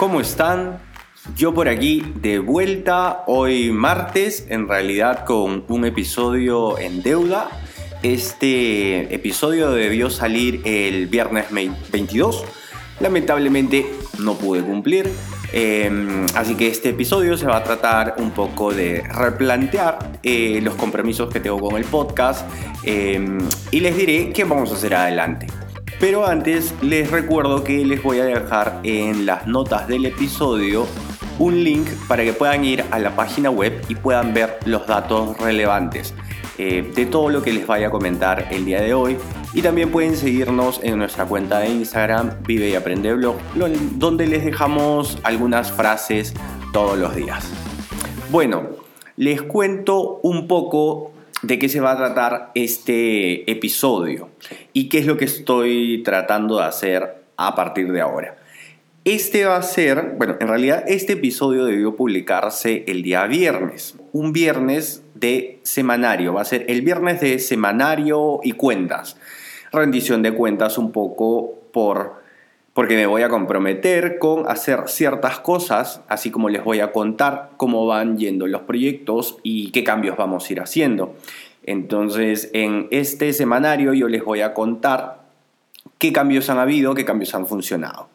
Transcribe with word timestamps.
¿Cómo 0.00 0.22
están? 0.22 0.78
Yo 1.36 1.52
por 1.52 1.68
aquí 1.68 2.02
de 2.22 2.38
vuelta 2.38 3.22
hoy 3.26 3.70
martes, 3.70 4.46
en 4.48 4.66
realidad 4.66 5.26
con 5.26 5.66
un 5.68 5.84
episodio 5.84 6.78
en 6.78 7.02
deuda. 7.02 7.50
Este 8.02 9.14
episodio 9.14 9.72
debió 9.72 10.08
salir 10.08 10.62
el 10.64 11.06
viernes 11.06 11.48
22. 11.50 12.46
Lamentablemente 13.00 13.92
no 14.18 14.36
pude 14.38 14.62
cumplir. 14.62 15.06
Em, 15.52 16.24
así 16.34 16.54
que 16.54 16.68
este 16.68 16.88
episodio 16.88 17.36
se 17.36 17.44
va 17.44 17.58
a 17.58 17.62
tratar 17.62 18.14
un 18.16 18.30
poco 18.30 18.72
de 18.72 19.02
replantear 19.02 20.12
eh, 20.22 20.60
los 20.62 20.76
compromisos 20.76 21.30
que 21.30 21.40
tengo 21.40 21.60
con 21.60 21.76
el 21.76 21.84
podcast 21.84 22.48
em, 22.84 23.36
y 23.70 23.80
les 23.80 23.94
diré 23.98 24.32
qué 24.32 24.44
vamos 24.44 24.72
a 24.72 24.76
hacer 24.76 24.94
adelante. 24.94 25.46
Pero 26.00 26.26
antes 26.26 26.74
les 26.80 27.10
recuerdo 27.10 27.62
que 27.62 27.84
les 27.84 28.02
voy 28.02 28.20
a 28.20 28.24
dejar 28.24 28.80
en 28.84 29.26
las 29.26 29.46
notas 29.46 29.86
del 29.86 30.06
episodio 30.06 30.86
un 31.38 31.62
link 31.62 31.86
para 32.08 32.24
que 32.24 32.32
puedan 32.32 32.64
ir 32.64 32.82
a 32.90 32.98
la 32.98 33.14
página 33.14 33.50
web 33.50 33.82
y 33.86 33.94
puedan 33.96 34.32
ver 34.32 34.58
los 34.64 34.86
datos 34.86 35.36
relevantes 35.38 36.14
eh, 36.56 36.90
de 36.94 37.04
todo 37.04 37.28
lo 37.28 37.42
que 37.42 37.52
les 37.52 37.66
vaya 37.66 37.88
a 37.88 37.90
comentar 37.90 38.48
el 38.50 38.64
día 38.64 38.80
de 38.80 38.94
hoy. 38.94 39.18
Y 39.52 39.60
también 39.60 39.90
pueden 39.90 40.16
seguirnos 40.16 40.80
en 40.82 40.96
nuestra 40.96 41.26
cuenta 41.26 41.58
de 41.58 41.68
Instagram, 41.68 42.30
Vive 42.46 42.70
y 42.70 42.74
Aprende 42.76 43.12
Blog, 43.12 43.36
donde 43.98 44.26
les 44.26 44.42
dejamos 44.42 45.18
algunas 45.22 45.70
frases 45.70 46.32
todos 46.72 46.98
los 46.98 47.14
días. 47.14 47.46
Bueno, 48.30 48.68
les 49.16 49.42
cuento 49.42 50.20
un 50.22 50.48
poco 50.48 51.12
de 51.42 51.58
qué 51.58 51.68
se 51.68 51.80
va 51.80 51.92
a 51.92 51.96
tratar 51.96 52.50
este 52.54 53.50
episodio 53.50 54.28
y 54.72 54.88
qué 54.88 54.98
es 54.98 55.06
lo 55.06 55.16
que 55.16 55.24
estoy 55.24 56.02
tratando 56.04 56.58
de 56.58 56.64
hacer 56.64 57.22
a 57.36 57.54
partir 57.54 57.92
de 57.92 58.00
ahora. 58.00 58.36
Este 59.04 59.46
va 59.46 59.56
a 59.56 59.62
ser, 59.62 60.14
bueno, 60.18 60.36
en 60.40 60.48
realidad 60.48 60.84
este 60.86 61.14
episodio 61.14 61.64
debió 61.64 61.96
publicarse 61.96 62.84
el 62.86 63.02
día 63.02 63.26
viernes, 63.26 63.96
un 64.12 64.32
viernes 64.34 65.02
de 65.14 65.58
semanario, 65.62 66.34
va 66.34 66.42
a 66.42 66.44
ser 66.44 66.66
el 66.68 66.82
viernes 66.82 67.20
de 67.20 67.38
semanario 67.38 68.40
y 68.42 68.52
cuentas, 68.52 69.16
rendición 69.72 70.22
de 70.22 70.34
cuentas 70.34 70.76
un 70.76 70.92
poco 70.92 71.62
por 71.72 72.19
porque 72.74 72.94
me 72.94 73.06
voy 73.06 73.22
a 73.22 73.28
comprometer 73.28 74.18
con 74.18 74.48
hacer 74.48 74.84
ciertas 74.86 75.40
cosas, 75.40 76.02
así 76.08 76.30
como 76.30 76.48
les 76.48 76.62
voy 76.62 76.80
a 76.80 76.92
contar 76.92 77.50
cómo 77.56 77.86
van 77.86 78.16
yendo 78.16 78.46
los 78.46 78.62
proyectos 78.62 79.38
y 79.42 79.70
qué 79.72 79.82
cambios 79.82 80.16
vamos 80.16 80.48
a 80.48 80.52
ir 80.52 80.60
haciendo. 80.60 81.14
Entonces, 81.64 82.50
en 82.52 82.88
este 82.90 83.32
semanario 83.32 83.92
yo 83.92 84.08
les 84.08 84.24
voy 84.24 84.40
a 84.40 84.54
contar 84.54 85.20
qué 85.98 86.12
cambios 86.12 86.48
han 86.48 86.58
habido, 86.58 86.94
qué 86.94 87.04
cambios 87.04 87.34
han 87.34 87.46
funcionado. 87.46 88.08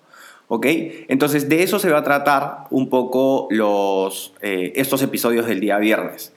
¿Ok? 0.48 0.68
Entonces, 1.08 1.50
de 1.50 1.64
eso 1.64 1.80
se 1.80 1.90
va 1.90 2.00
a 2.00 2.04
tratar 2.04 2.66
un 2.70 2.90
poco 2.90 3.48
los, 3.50 4.34
eh, 4.42 4.74
estos 4.76 5.02
episodios 5.02 5.48
del 5.48 5.60
día 5.60 5.78
viernes. 5.80 6.34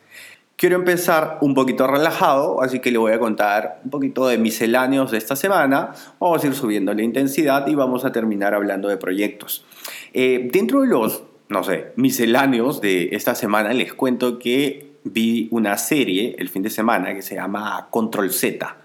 Quiero 0.59 0.75
empezar 0.75 1.39
un 1.41 1.55
poquito 1.55 1.87
relajado, 1.87 2.61
así 2.63 2.81
que 2.81 2.91
le 2.91 2.99
voy 2.99 3.13
a 3.13 3.21
contar 3.21 3.81
un 3.85 3.91
poquito 3.93 4.27
de 4.27 4.39
misceláneos 4.39 5.13
de 5.13 5.19
esta 5.19 5.37
semana. 5.37 5.93
Vamos 6.19 6.43
a 6.43 6.49
ir 6.49 6.55
subiendo 6.55 6.93
la 6.93 7.03
intensidad 7.05 7.69
y 7.69 7.77
vamos 7.77 8.05
a 8.05 8.11
terminar 8.11 8.55
hablando 8.55 8.89
de 8.89 8.97
proyectos. 8.97 9.65
Eh, 10.13 10.51
dentro 10.53 10.81
de 10.81 10.89
los, 10.89 11.23
no 11.49 11.63
sé, 11.63 11.93
misceláneos 11.95 12.81
de 12.81 13.11
esta 13.13 13.37
semana, 13.37 13.73
les 13.73 13.95
cuento 13.95 14.41
que 14.41 14.95
vi 15.05 15.47
una 15.53 15.77
serie 15.77 16.35
el 16.41 16.49
fin 16.49 16.65
de 16.65 16.71
semana 16.71 17.15
que 17.15 17.23
se 17.23 17.37
llama 17.37 17.87
Control 17.91 18.33
Z. 18.33 18.79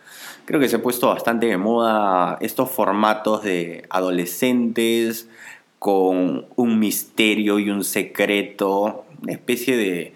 Creo 0.46 0.60
que 0.60 0.70
se 0.70 0.76
ha 0.76 0.82
puesto 0.84 1.08
bastante 1.08 1.48
de 1.48 1.58
moda 1.58 2.38
estos 2.40 2.70
formatos 2.70 3.42
de 3.42 3.88
adolescentes 3.90 5.28
con 5.80 6.46
un 6.56 6.78
misterio 6.78 7.58
y 7.58 7.72
un 7.72 7.84
secreto, 7.84 9.06
una 9.24 9.32
especie 9.32 9.76
de 9.76 10.14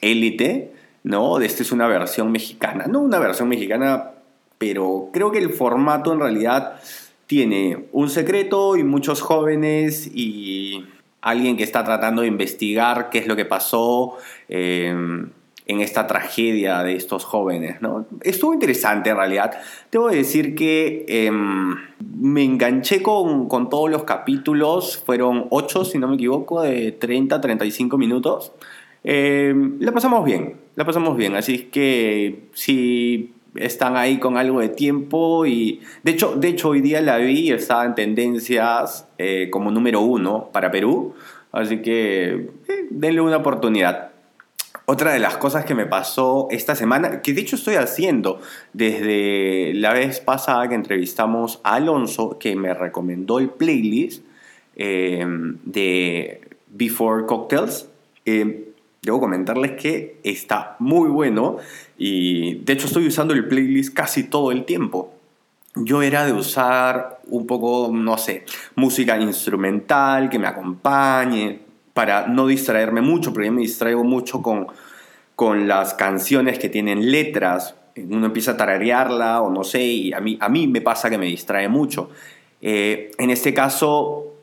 élite, 0.00 0.72
¿no? 1.02 1.38
Esta 1.40 1.62
es 1.62 1.72
una 1.72 1.86
versión 1.86 2.32
mexicana, 2.32 2.86
no 2.88 3.00
una 3.00 3.18
versión 3.18 3.48
mexicana, 3.48 4.10
pero 4.58 5.10
creo 5.12 5.30
que 5.30 5.38
el 5.38 5.50
formato 5.50 6.12
en 6.12 6.20
realidad 6.20 6.80
tiene 7.26 7.86
un 7.92 8.10
secreto 8.10 8.76
y 8.76 8.84
muchos 8.84 9.20
jóvenes 9.20 10.10
y 10.14 10.84
alguien 11.20 11.56
que 11.56 11.64
está 11.64 11.82
tratando 11.84 12.22
de 12.22 12.28
investigar 12.28 13.08
qué 13.10 13.18
es 13.18 13.26
lo 13.26 13.34
que 13.34 13.46
pasó 13.46 14.18
em, 14.48 15.30
en 15.66 15.80
esta 15.80 16.06
tragedia 16.06 16.82
de 16.82 16.96
estos 16.96 17.24
jóvenes. 17.24 17.80
¿no? 17.80 18.06
Estuvo 18.20 18.52
interesante 18.52 19.10
en 19.10 19.16
realidad. 19.16 19.52
Debo 19.90 20.10
decir 20.10 20.54
que 20.54 21.06
em, 21.08 21.74
me 22.18 22.44
enganché 22.44 23.02
con, 23.02 23.48
con, 23.48 23.70
todos 23.70 23.90
los 23.90 24.04
capítulos, 24.04 25.02
fueron 25.04 25.46
8 25.48 25.86
si 25.86 25.98
no 25.98 26.08
me 26.08 26.16
equivoco, 26.16 26.60
de 26.60 26.92
30 26.92 27.36
a 27.36 27.40
35 27.40 27.96
minutos. 27.96 28.52
Eh, 29.06 29.54
la 29.80 29.92
pasamos 29.92 30.24
bien, 30.24 30.56
la 30.76 30.86
pasamos 30.86 31.16
bien, 31.18 31.36
así 31.36 31.64
que 31.64 32.48
si 32.54 33.34
están 33.54 33.96
ahí 33.96 34.18
con 34.18 34.38
algo 34.38 34.60
de 34.60 34.70
tiempo 34.70 35.44
y 35.44 35.82
de 36.02 36.12
hecho, 36.12 36.34
de 36.34 36.48
hecho 36.48 36.70
hoy 36.70 36.80
día 36.80 37.02
la 37.02 37.18
vi 37.18 37.40
y 37.40 37.52
estaba 37.52 37.84
en 37.84 37.94
tendencias 37.94 39.06
eh, 39.18 39.50
como 39.50 39.70
número 39.70 40.00
uno 40.00 40.48
para 40.52 40.70
Perú, 40.70 41.14
así 41.52 41.82
que 41.82 42.48
eh, 42.66 42.86
denle 42.90 43.20
una 43.20 43.36
oportunidad. 43.36 44.10
Otra 44.86 45.12
de 45.12 45.18
las 45.18 45.36
cosas 45.36 45.66
que 45.66 45.74
me 45.74 45.86
pasó 45.86 46.48
esta 46.50 46.74
semana, 46.74 47.20
que 47.22 47.34
de 47.34 47.42
hecho 47.42 47.56
estoy 47.56 47.74
haciendo 47.76 48.40
desde 48.72 49.72
la 49.74 49.92
vez 49.92 50.20
pasada 50.20 50.68
que 50.68 50.74
entrevistamos 50.74 51.60
a 51.62 51.74
Alonso, 51.76 52.38
que 52.38 52.56
me 52.56 52.72
recomendó 52.74 53.38
el 53.38 53.50
playlist 53.50 54.24
de 54.76 56.40
Before 56.68 57.24
Cocktails. 57.24 57.88
Debo 59.04 59.20
comentarles 59.20 59.72
que 59.72 60.16
está 60.24 60.76
muy 60.78 61.10
bueno 61.10 61.58
y 61.98 62.54
de 62.64 62.72
hecho 62.72 62.86
estoy 62.86 63.06
usando 63.06 63.34
el 63.34 63.46
playlist 63.46 63.92
casi 63.94 64.24
todo 64.24 64.50
el 64.50 64.64
tiempo. 64.64 65.12
Yo 65.76 66.02
era 66.02 66.24
de 66.24 66.32
usar 66.32 67.20
un 67.26 67.46
poco, 67.46 67.90
no 67.92 68.16
sé, 68.16 68.44
música 68.76 69.18
instrumental 69.18 70.30
que 70.30 70.38
me 70.38 70.46
acompañe 70.46 71.60
para 71.92 72.26
no 72.28 72.46
distraerme 72.46 73.02
mucho, 73.02 73.32
porque 73.32 73.46
yo 73.46 73.52
me 73.52 73.60
distraigo 73.60 74.04
mucho 74.04 74.40
con, 74.40 74.68
con 75.36 75.68
las 75.68 75.92
canciones 75.94 76.58
que 76.58 76.70
tienen 76.70 77.10
letras. 77.10 77.74
Uno 77.96 78.26
empieza 78.26 78.52
a 78.52 78.56
tararearla 78.56 79.42
o 79.42 79.50
no 79.50 79.64
sé, 79.64 79.82
y 79.82 80.12
a 80.12 80.20
mí, 80.20 80.38
a 80.40 80.48
mí 80.48 80.66
me 80.66 80.80
pasa 80.80 81.10
que 81.10 81.18
me 81.18 81.26
distrae 81.26 81.68
mucho. 81.68 82.08
Eh, 82.62 83.10
en 83.18 83.30
este 83.30 83.52
caso, 83.52 84.34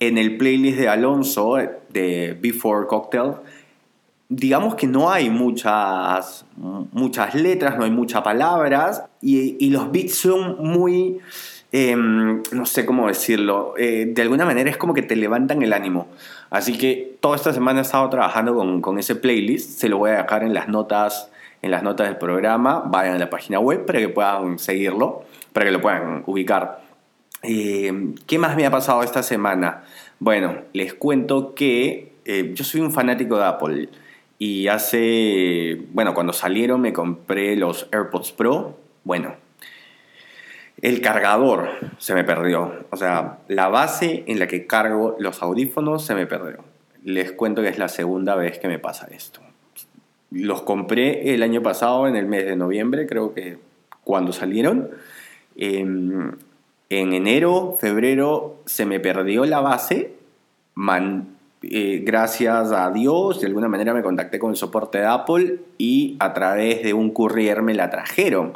en 0.00 0.18
el 0.18 0.36
playlist 0.36 0.78
de 0.78 0.88
Alonso, 0.88 1.56
de 1.90 2.36
Before 2.40 2.86
Cocktail, 2.86 3.34
digamos 4.28 4.74
que 4.74 4.86
no 4.86 5.10
hay 5.10 5.30
muchas, 5.30 6.44
muchas 6.56 7.34
letras, 7.34 7.76
no 7.78 7.84
hay 7.84 7.90
muchas 7.90 8.22
palabras 8.22 9.04
y, 9.22 9.70
los 9.70 9.92
beats 9.92 10.16
son 10.16 10.56
muy, 10.58 11.18
em, 11.72 12.42
no 12.52 12.66
sé 12.66 12.84
cómo 12.84 13.06
decirlo, 13.06 13.74
eh, 13.78 14.06
de 14.08 14.22
alguna 14.22 14.44
manera 14.44 14.70
es 14.70 14.76
como 14.76 14.94
que 14.94 15.02
te 15.02 15.16
levantan 15.16 15.62
el 15.62 15.72
ánimo. 15.72 16.08
Así 16.50 16.76
que 16.78 17.16
toda 17.20 17.36
esta 17.36 17.52
semana 17.52 17.80
he 17.80 17.82
estado 17.82 18.08
trabajando 18.08 18.80
con, 18.80 18.98
ese 18.98 19.16
playlist, 19.16 19.78
se 19.80 19.88
lo 19.88 19.98
voy 19.98 20.10
a 20.10 20.22
dejar 20.22 20.42
en 20.42 20.54
las 20.54 20.68
notas. 20.68 21.30
En 21.62 21.70
las 21.70 21.82
notas 21.82 22.06
del 22.06 22.18
programa, 22.18 22.84
vayan 22.86 23.14
a 23.14 23.18
la 23.18 23.30
página 23.30 23.58
web 23.58 23.86
para 23.86 23.98
que 23.98 24.08
puedan 24.10 24.58
seguirlo, 24.58 25.24
para 25.52 25.66
que 25.66 25.72
lo 25.72 25.80
puedan 25.80 26.22
ubicar. 26.26 26.82
Eh, 27.42 28.14
¿Qué 28.26 28.38
más 28.38 28.54
me 28.56 28.66
ha 28.66 28.70
pasado 28.70 29.02
esta 29.02 29.22
semana? 29.22 29.82
Bueno, 30.20 30.58
les 30.74 30.94
cuento 30.94 31.54
que 31.54 32.12
eh, 32.24 32.52
yo 32.54 32.62
soy 32.62 32.82
un 32.82 32.92
fanático 32.92 33.36
de 33.38 33.44
Apple. 33.44 33.88
Y 34.38 34.68
hace, 34.68 35.80
bueno, 35.92 36.12
cuando 36.14 36.32
salieron 36.32 36.80
me 36.80 36.92
compré 36.92 37.56
los 37.56 37.88
AirPods 37.92 38.32
Pro. 38.32 38.78
Bueno, 39.04 39.34
el 40.82 41.00
cargador 41.00 41.70
se 41.98 42.14
me 42.14 42.24
perdió. 42.24 42.86
O 42.90 42.96
sea, 42.96 43.38
la 43.48 43.68
base 43.68 44.24
en 44.26 44.38
la 44.38 44.46
que 44.46 44.66
cargo 44.66 45.16
los 45.18 45.42
audífonos 45.42 46.04
se 46.04 46.14
me 46.14 46.26
perdió. 46.26 46.64
Les 47.02 47.32
cuento 47.32 47.62
que 47.62 47.68
es 47.68 47.78
la 47.78 47.88
segunda 47.88 48.34
vez 48.34 48.58
que 48.58 48.68
me 48.68 48.78
pasa 48.78 49.06
esto. 49.10 49.40
Los 50.30 50.62
compré 50.62 51.32
el 51.34 51.42
año 51.42 51.62
pasado, 51.62 52.08
en 52.08 52.16
el 52.16 52.26
mes 52.26 52.44
de 52.44 52.56
noviembre, 52.56 53.06
creo 53.06 53.32
que 53.32 53.58
cuando 54.04 54.32
salieron. 54.32 54.90
Em, 55.56 56.32
En 56.88 57.12
enero, 57.14 57.78
febrero, 57.80 58.60
se 58.66 58.86
me 58.86 59.00
perdió 59.00 59.44
la 59.44 59.60
base. 59.60 60.14
Eh, 61.68 62.02
gracias 62.04 62.70
a 62.70 62.90
Dios, 62.90 63.40
de 63.40 63.48
alguna 63.48 63.68
manera 63.68 63.92
me 63.92 64.02
contacté 64.02 64.38
con 64.38 64.50
el 64.50 64.56
soporte 64.56 64.98
de 64.98 65.06
Apple 65.06 65.58
y 65.78 66.16
a 66.20 66.32
través 66.32 66.82
de 66.84 66.94
un 66.94 67.10
courier 67.10 67.62
me 67.62 67.74
la 67.74 67.90
trajeron. 67.90 68.52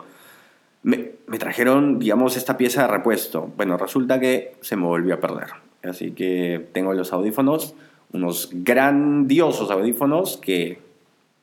Me, 0.83 1.11
trajeron, 1.39 1.99
digamos, 1.99 2.37
esta 2.37 2.57
pieza 2.57 2.83
de 2.83 2.89
repuesto. 2.89 3.51
Bueno, 3.57 3.77
resulta 3.77 4.21
que 4.21 4.55
se 4.61 4.77
me 4.77 4.85
volvió 4.85 5.15
a 5.15 5.21
perder. 5.21 5.49
Así 5.83 6.13
que 6.13 6.69
tengo 6.73 6.93
los 6.95 7.13
audífonos, 7.13 7.75
unos 8.13 8.51
grandiosos 8.53 9.71
audífonos 9.71 10.37
que, 10.37 10.81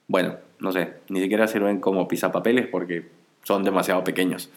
bueno, 0.08 0.36
no 0.60 0.72
sé, 0.72 0.94
ni 1.10 1.22
siquiera 1.22 1.48
sirven 1.48 1.80
como 1.80 2.08
pisapapeles 2.08 2.68
porque 2.68 3.08
son 3.44 3.63
demasiado 3.63 4.04
pequeños. 4.04 4.50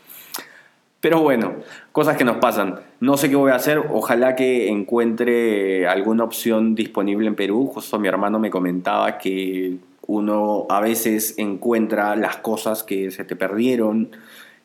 Pero 1.01 1.21
bueno, 1.23 1.55
cosas 1.93 2.17
que 2.17 2.25
nos 2.25 2.37
pasan. 2.37 2.81
No 3.01 3.17
sé 3.17 3.31
qué 3.31 3.37
voy 3.37 3.53
a 3.53 3.55
hacer. 3.55 3.79
Ojalá 3.91 4.37
que 4.37 4.69
encuentre 4.69 5.87
alguna 5.87 6.25
opción 6.25 6.75
disponible 6.75 7.27
en 7.27 7.35
Perú. 7.35 7.71
Justo 7.73 7.99
mi 7.99 8.09
hermano 8.09 8.39
me 8.39 8.51
comentaba 8.51 9.17
que 9.17 9.79
uno 10.07 10.67
a 10.69 10.81
veces 10.81 11.35
encuentra 11.39 12.17
las 12.17 12.37
cosas 12.37 12.83
que 12.83 13.11
se 13.11 13.25
te 13.25 13.35
perdieron 13.35 14.11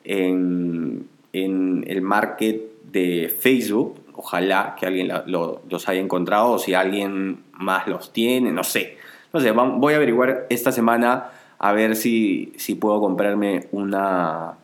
en, 0.04 1.08
el 1.32 2.02
market 2.02 2.82
de 2.90 3.34
Facebook. 3.38 4.00
Ojalá 4.12 4.76
que 4.78 4.86
alguien 4.86 5.10
los 5.26 5.88
haya 5.88 6.00
encontrado 6.00 6.52
o 6.52 6.58
si 6.58 6.74
alguien 6.74 7.44
más 7.52 7.86
los 7.86 8.12
tiene, 8.12 8.52
no 8.52 8.64
sé. 8.64 8.96
No 9.32 9.40
sé, 9.40 9.52
voy 9.52 9.94
a 9.94 9.96
averiguar 9.96 10.46
esta 10.50 10.72
semana 10.72 11.30
a 11.58 11.72
ver 11.72 11.96
si, 11.96 12.52
si 12.56 12.74
puedo 12.74 13.00
comprarme 13.00 13.68
una 13.72 14.54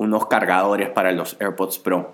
unos 0.00 0.28
cargadores 0.28 0.88
para 0.88 1.12
los 1.12 1.36
AirPods 1.40 1.78
Pro. 1.78 2.12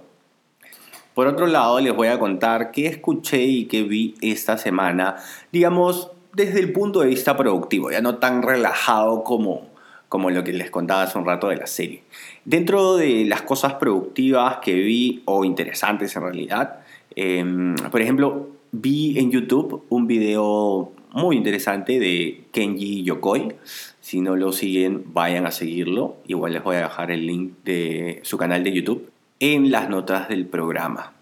Por 1.14 1.28
otro 1.28 1.46
lado, 1.46 1.78
les 1.78 1.94
voy 1.94 2.08
a 2.08 2.18
contar 2.18 2.72
qué 2.72 2.88
escuché 2.88 3.44
y 3.44 3.66
qué 3.66 3.84
vi 3.84 4.16
esta 4.20 4.58
semana, 4.58 5.16
digamos, 5.52 6.10
desde 6.34 6.58
el 6.58 6.72
punto 6.72 7.00
de 7.00 7.06
vista 7.06 7.36
productivo, 7.36 7.92
ya 7.92 8.00
no 8.00 8.16
tan 8.16 8.42
relajado 8.42 9.22
como, 9.22 9.68
como 10.08 10.30
lo 10.30 10.42
que 10.42 10.52
les 10.52 10.68
contaba 10.68 11.02
hace 11.02 11.16
un 11.16 11.26
rato 11.26 11.46
de 11.46 11.58
la 11.58 11.68
serie. 11.68 12.02
Dentro 12.44 12.96
de 12.96 13.24
las 13.24 13.42
cosas 13.42 13.74
productivas 13.74 14.58
que 14.58 14.74
vi, 14.74 15.22
o 15.24 15.44
interesantes 15.44 16.16
en 16.16 16.22
realidad, 16.22 16.80
em, 17.14 17.76
por 17.76 18.02
ejemplo, 18.02 18.48
vi 18.72 19.16
en 19.20 19.30
YouTube 19.30 19.84
un 19.90 20.08
video 20.08 20.92
muy 21.16 21.36
interesante 21.36 21.98
de 21.98 22.44
Kenji 22.52 23.02
Yokoi. 23.02 23.54
Si 24.00 24.20
no 24.20 24.36
lo 24.36 24.52
siguen, 24.52 25.02
vayan 25.14 25.46
a 25.46 25.50
seguirlo. 25.50 26.16
Igual 26.26 26.52
les 26.52 26.62
voy 26.62 26.76
a 26.76 26.80
dejar 26.80 27.10
el 27.10 27.26
link 27.26 27.52
de 27.64 28.20
su 28.22 28.36
canal 28.36 28.62
de 28.62 28.72
YouTube 28.72 29.10
en 29.40 29.70
las 29.70 29.88
notas 29.88 30.28
del 30.28 30.44
programa. 30.44 31.14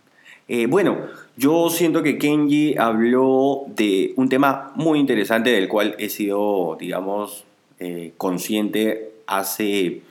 Eh, 0.48 0.66
bueno, 0.66 0.98
yo 1.36 1.70
siento 1.70 2.02
que 2.02 2.18
Kenji 2.18 2.76
habló 2.76 3.66
de 3.68 4.14
un 4.16 4.28
tema 4.28 4.72
muy 4.74 4.98
interesante 4.98 5.50
del 5.50 5.68
cual 5.68 5.94
he 6.00 6.08
sido, 6.08 6.76
digamos, 6.78 7.44
eh, 7.78 8.14
consciente 8.16 9.12
hace 9.28 10.02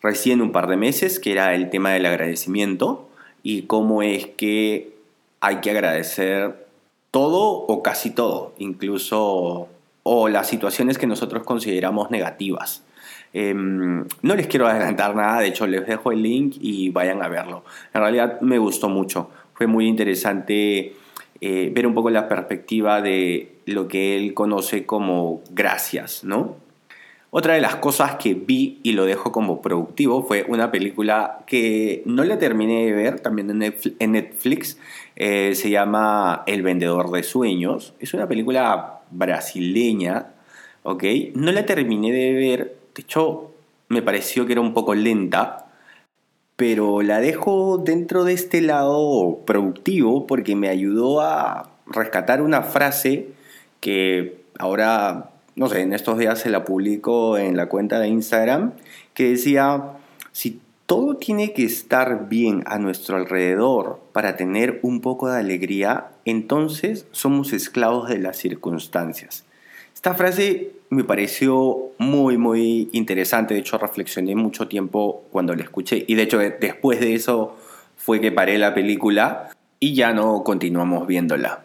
recién 0.00 0.42
un 0.42 0.52
par 0.52 0.68
de 0.68 0.76
meses, 0.76 1.18
que 1.18 1.32
era 1.32 1.56
el 1.56 1.70
tema 1.70 1.90
del 1.90 2.06
agradecimiento 2.06 3.08
y 3.42 3.62
cómo 3.62 4.00
es 4.02 4.26
que 4.28 4.94
hay 5.40 5.56
que 5.56 5.70
agradecer 5.72 6.63
todo 7.14 7.64
o 7.68 7.80
casi 7.80 8.10
todo, 8.10 8.54
incluso 8.58 9.68
o 10.02 10.28
las 10.28 10.48
situaciones 10.48 10.98
que 10.98 11.06
nosotros 11.06 11.44
consideramos 11.44 12.10
negativas. 12.10 12.82
Em, 13.32 14.04
no 14.22 14.34
les 14.34 14.48
quiero 14.48 14.66
adelantar 14.66 15.14
nada, 15.14 15.38
de 15.38 15.46
hecho 15.46 15.68
les 15.68 15.86
dejo 15.86 16.10
el 16.10 16.24
link 16.24 16.56
y 16.60 16.90
vayan 16.90 17.22
a 17.22 17.28
verlo. 17.28 17.62
En 17.92 18.00
realidad 18.00 18.40
me 18.40 18.58
gustó 18.58 18.88
mucho, 18.88 19.30
fue 19.52 19.68
muy 19.68 19.86
interesante 19.86 20.96
eh, 21.40 21.70
ver 21.72 21.86
un 21.86 21.94
poco 21.94 22.10
la 22.10 22.26
perspectiva 22.26 23.00
de 23.00 23.58
lo 23.66 23.86
que 23.86 24.16
él 24.16 24.34
conoce 24.34 24.84
como 24.84 25.40
gracias, 25.52 26.24
¿no? 26.24 26.56
Otra 27.36 27.54
de 27.54 27.60
las 27.60 27.74
cosas 27.74 28.14
que 28.14 28.34
vi 28.34 28.78
y 28.84 28.92
lo 28.92 29.06
dejo 29.06 29.32
como 29.32 29.60
productivo 29.60 30.22
fue 30.22 30.44
una 30.46 30.70
película 30.70 31.40
que 31.48 32.00
no 32.06 32.22
la 32.22 32.38
terminé 32.38 32.86
de 32.86 32.92
ver, 32.92 33.18
también 33.18 33.50
en 33.50 34.12
Netflix, 34.12 34.78
eh, 35.16 35.56
se 35.56 35.68
llama 35.68 36.44
El 36.46 36.62
vendedor 36.62 37.10
de 37.10 37.24
sueños. 37.24 37.92
Es 37.98 38.14
una 38.14 38.28
película 38.28 39.00
brasileña, 39.10 40.28
¿ok? 40.84 41.02
No 41.34 41.50
la 41.50 41.66
terminé 41.66 42.12
de 42.12 42.34
ver, 42.34 42.76
de 42.94 43.02
hecho 43.02 43.50
me 43.88 44.00
pareció 44.00 44.46
que 44.46 44.52
era 44.52 44.60
un 44.60 44.72
poco 44.72 44.94
lenta, 44.94 45.66
pero 46.54 47.02
la 47.02 47.18
dejo 47.18 47.78
dentro 47.78 48.22
de 48.22 48.34
este 48.34 48.60
lado 48.60 49.40
productivo 49.44 50.28
porque 50.28 50.54
me 50.54 50.68
ayudó 50.68 51.20
a 51.20 51.72
rescatar 51.88 52.42
una 52.42 52.62
frase 52.62 53.30
que 53.80 54.44
ahora 54.56 55.33
no 55.56 55.68
sé, 55.68 55.82
en 55.82 55.92
estos 55.92 56.18
días 56.18 56.40
se 56.40 56.50
la 56.50 56.64
publicó 56.64 57.38
en 57.38 57.56
la 57.56 57.68
cuenta 57.68 58.00
de 58.00 58.08
Instagram, 58.08 58.72
que 59.14 59.30
decía, 59.30 59.92
si 60.32 60.60
todo 60.86 61.16
tiene 61.16 61.52
que 61.52 61.64
estar 61.64 62.28
bien 62.28 62.62
a 62.66 62.78
nuestro 62.78 63.16
alrededor 63.16 64.00
para 64.12 64.36
tener 64.36 64.80
un 64.82 65.00
poco 65.00 65.30
de 65.30 65.38
alegría, 65.38 66.08
entonces 66.24 67.06
somos 67.12 67.52
esclavos 67.52 68.08
de 68.08 68.18
las 68.18 68.36
circunstancias. 68.36 69.44
Esta 69.94 70.14
frase 70.14 70.72
me 70.90 71.04
pareció 71.04 71.90
muy, 71.98 72.36
muy 72.36 72.90
interesante, 72.92 73.54
de 73.54 73.60
hecho 73.60 73.78
reflexioné 73.78 74.34
mucho 74.34 74.68
tiempo 74.68 75.24
cuando 75.32 75.54
la 75.54 75.62
escuché 75.62 76.04
y 76.06 76.14
de 76.14 76.22
hecho 76.24 76.38
después 76.38 77.00
de 77.00 77.14
eso 77.14 77.56
fue 77.96 78.20
que 78.20 78.30
paré 78.30 78.58
la 78.58 78.74
película 78.74 79.50
y 79.80 79.94
ya 79.94 80.12
no 80.12 80.44
continuamos 80.44 81.06
viéndola. 81.06 81.63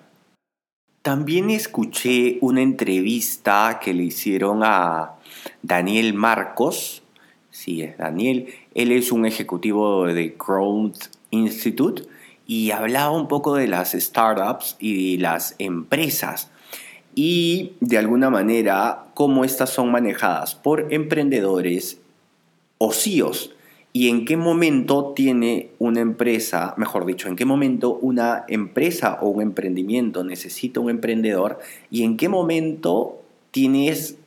También 1.01 1.49
escuché 1.49 2.37
una 2.41 2.61
entrevista 2.61 3.79
que 3.81 3.93
le 3.93 4.03
hicieron 4.03 4.61
a 4.63 5.15
Daniel 5.61 6.13
Marcos. 6.13 7.03
Sí, 7.51 7.81
es 7.81 7.97
Daniel. 7.97 8.47
Él 8.73 8.91
es 8.91 9.11
un 9.11 9.25
ejecutivo 9.25 10.05
de 10.05 10.35
Growth 10.37 11.05
Institute 11.31 12.03
y 12.45 12.71
hablaba 12.71 13.11
un 13.11 13.27
poco 13.27 13.55
de 13.55 13.67
las 13.67 13.93
startups 13.93 14.75
y 14.79 15.15
de 15.15 15.21
las 15.21 15.55
empresas 15.57 16.51
y 17.15 17.73
de 17.79 17.97
alguna 17.97 18.29
manera 18.29 19.05
cómo 19.13 19.43
estas 19.43 19.69
son 19.69 19.91
manejadas 19.91 20.55
por 20.55 20.93
emprendedores 20.93 21.99
o 22.77 22.91
CEOs 22.91 23.51
y 23.91 24.09
en 24.09 24.25
qué 24.25 24.37
momento 24.37 25.13
tiene 25.15 25.71
una 25.79 25.99
empresa, 26.01 26.75
mejor 26.77 27.05
dicho, 27.05 27.27
en 27.27 27.35
qué 27.35 27.45
momento 27.45 27.95
una 27.95 28.45
empresa 28.47 29.17
o 29.21 29.29
un 29.29 29.41
emprendimiento 29.41 30.23
necesita 30.23 30.79
un 30.79 30.91
emprendedor 30.91 31.59
y 31.89 32.03
en 32.03 32.15
qué 32.15 32.29
momento 32.29 33.21
tienes 33.51 34.17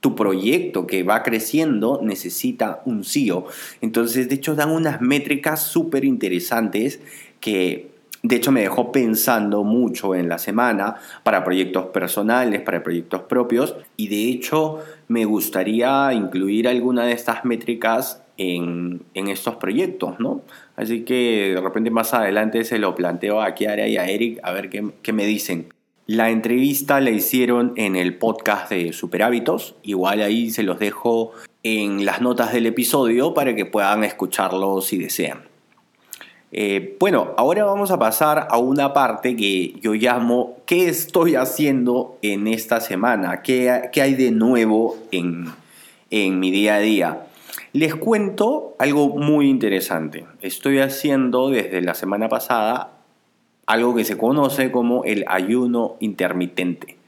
tu 0.00 0.16
proyecto 0.16 0.88
que 0.88 1.04
va 1.04 1.22
creciendo 1.22 2.00
necesita 2.02 2.82
un 2.84 3.04
CEO. 3.04 3.46
Entonces, 3.80 4.28
de 4.28 4.34
hecho, 4.34 4.56
dan 4.56 4.70
unas 4.70 5.00
métricas 5.00 5.62
súper 5.62 6.04
interesantes 6.04 7.00
que 7.38 7.91
de 8.22 8.36
hecho, 8.36 8.52
me 8.52 8.60
dejó 8.60 8.92
pensando 8.92 9.64
mucho 9.64 10.14
en 10.14 10.28
la 10.28 10.38
semana 10.38 10.94
para 11.24 11.42
proyectos 11.42 11.86
personales, 11.86 12.60
para 12.60 12.82
proyectos 12.82 13.22
propios 13.22 13.74
y 13.96 14.06
de 14.08 14.28
hecho 14.28 14.78
me 15.08 15.24
gustaría 15.24 16.12
incluir 16.12 16.68
alguna 16.68 17.04
de 17.04 17.12
estas 17.12 17.44
métricas 17.44 18.22
en, 18.36 19.02
estos 19.14 19.56
proyectos, 19.56 20.20
¿no? 20.20 20.42
Así 20.76 21.02
que 21.02 21.52
de 21.54 21.60
repente 21.60 21.90
más 21.90 22.14
adelante 22.14 22.64
se 22.64 22.78
lo 22.78 22.94
planteo 22.94 23.42
a 23.42 23.54
Kiara 23.54 23.88
y 23.88 23.96
a 23.96 24.06
Eric 24.06 24.38
a 24.44 24.52
ver 24.52 24.70
qué, 24.70 25.12
me 25.12 25.26
dicen. 25.26 25.68
La 26.06 26.30
entrevista 26.30 27.00
la 27.00 27.10
hicieron 27.10 27.72
en 27.76 27.96
el 27.96 28.18
podcast 28.18 28.70
de 28.70 28.92
Super 28.92 29.24
Hábitos, 29.24 29.76
igual 29.82 30.20
ahí 30.20 30.50
se 30.50 30.62
los 30.62 30.78
dejo 30.78 31.32
en 31.64 32.04
las 32.04 32.20
notas 32.20 32.52
del 32.52 32.66
episodio 32.66 33.34
para 33.34 33.54
que 33.54 33.66
puedan 33.66 34.04
escucharlo 34.04 34.80
si 34.80 34.98
desean. 34.98 35.51
Eh, 36.54 36.96
bueno, 37.00 37.32
ahora 37.38 37.64
vamos 37.64 37.90
a 37.92 37.98
pasar 37.98 38.46
a 38.50 38.58
una 38.58 38.92
parte 38.92 39.34
que 39.36 39.72
yo 39.80 39.94
llamo 39.94 40.58
¿qué 40.66 40.86
estoy 40.86 41.34
haciendo 41.34 42.18
en 42.20 42.46
esta 42.46 42.82
semana? 42.82 43.40
¿Qué, 43.40 43.70
hay 43.70 44.14
de 44.14 44.32
nuevo 44.32 44.98
en, 45.12 45.46
en 46.10 46.40
mi 46.40 46.50
día 46.50 46.74
a 46.74 46.80
día? 46.80 47.26
Les 47.72 47.94
cuento 47.94 48.76
algo 48.78 49.16
muy 49.16 49.48
interesante. 49.48 50.26
Estoy 50.42 50.80
haciendo 50.80 51.48
desde 51.48 51.80
la 51.80 51.94
semana 51.94 52.28
pasada 52.28 52.90
algo 53.64 53.94
que 53.94 54.04
se 54.04 54.18
conoce 54.18 54.70
como 54.70 55.04
el 55.04 55.24
ayuno 55.28 55.96
intermitente. 56.00 56.98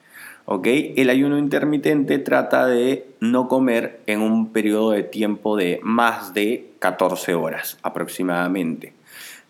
¿Ok? 0.47 0.67
El 0.97 1.11
ayuno 1.11 1.37
intermitente 1.37 2.19
trata 2.19 2.67
de 2.67 3.07
no 3.21 3.49
comer 3.49 4.01
en 4.07 4.23
un 4.23 4.53
periodo 4.53 4.93
de 4.93 5.03
tiempo 5.03 5.55
de 5.59 5.81
más 5.83 6.33
de 6.33 6.71
14 6.79 7.35
horas 7.35 7.77
aproximadamente. 7.83 8.95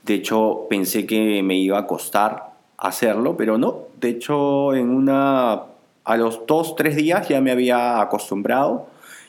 De 0.04 0.14
hecho, 0.14 0.66
pensé 0.68 1.06
que 1.06 1.42
me 1.42 1.56
iba 1.56 1.78
a 1.78 1.87
costar 1.87 2.52
hacerlo, 2.76 3.37
pero 3.37 3.58
no. 3.58 3.84
De 4.00 4.11
hecho, 4.11 4.75
en 4.75 4.90
una, 4.90 5.62
a 6.04 6.16
los 6.16 6.46
dos, 6.46 6.76
tres 6.76 6.96
días 6.96 7.28
ya 7.28 7.40
me 7.40 7.50
había 7.50 8.00
acostumbrado. 8.00 8.88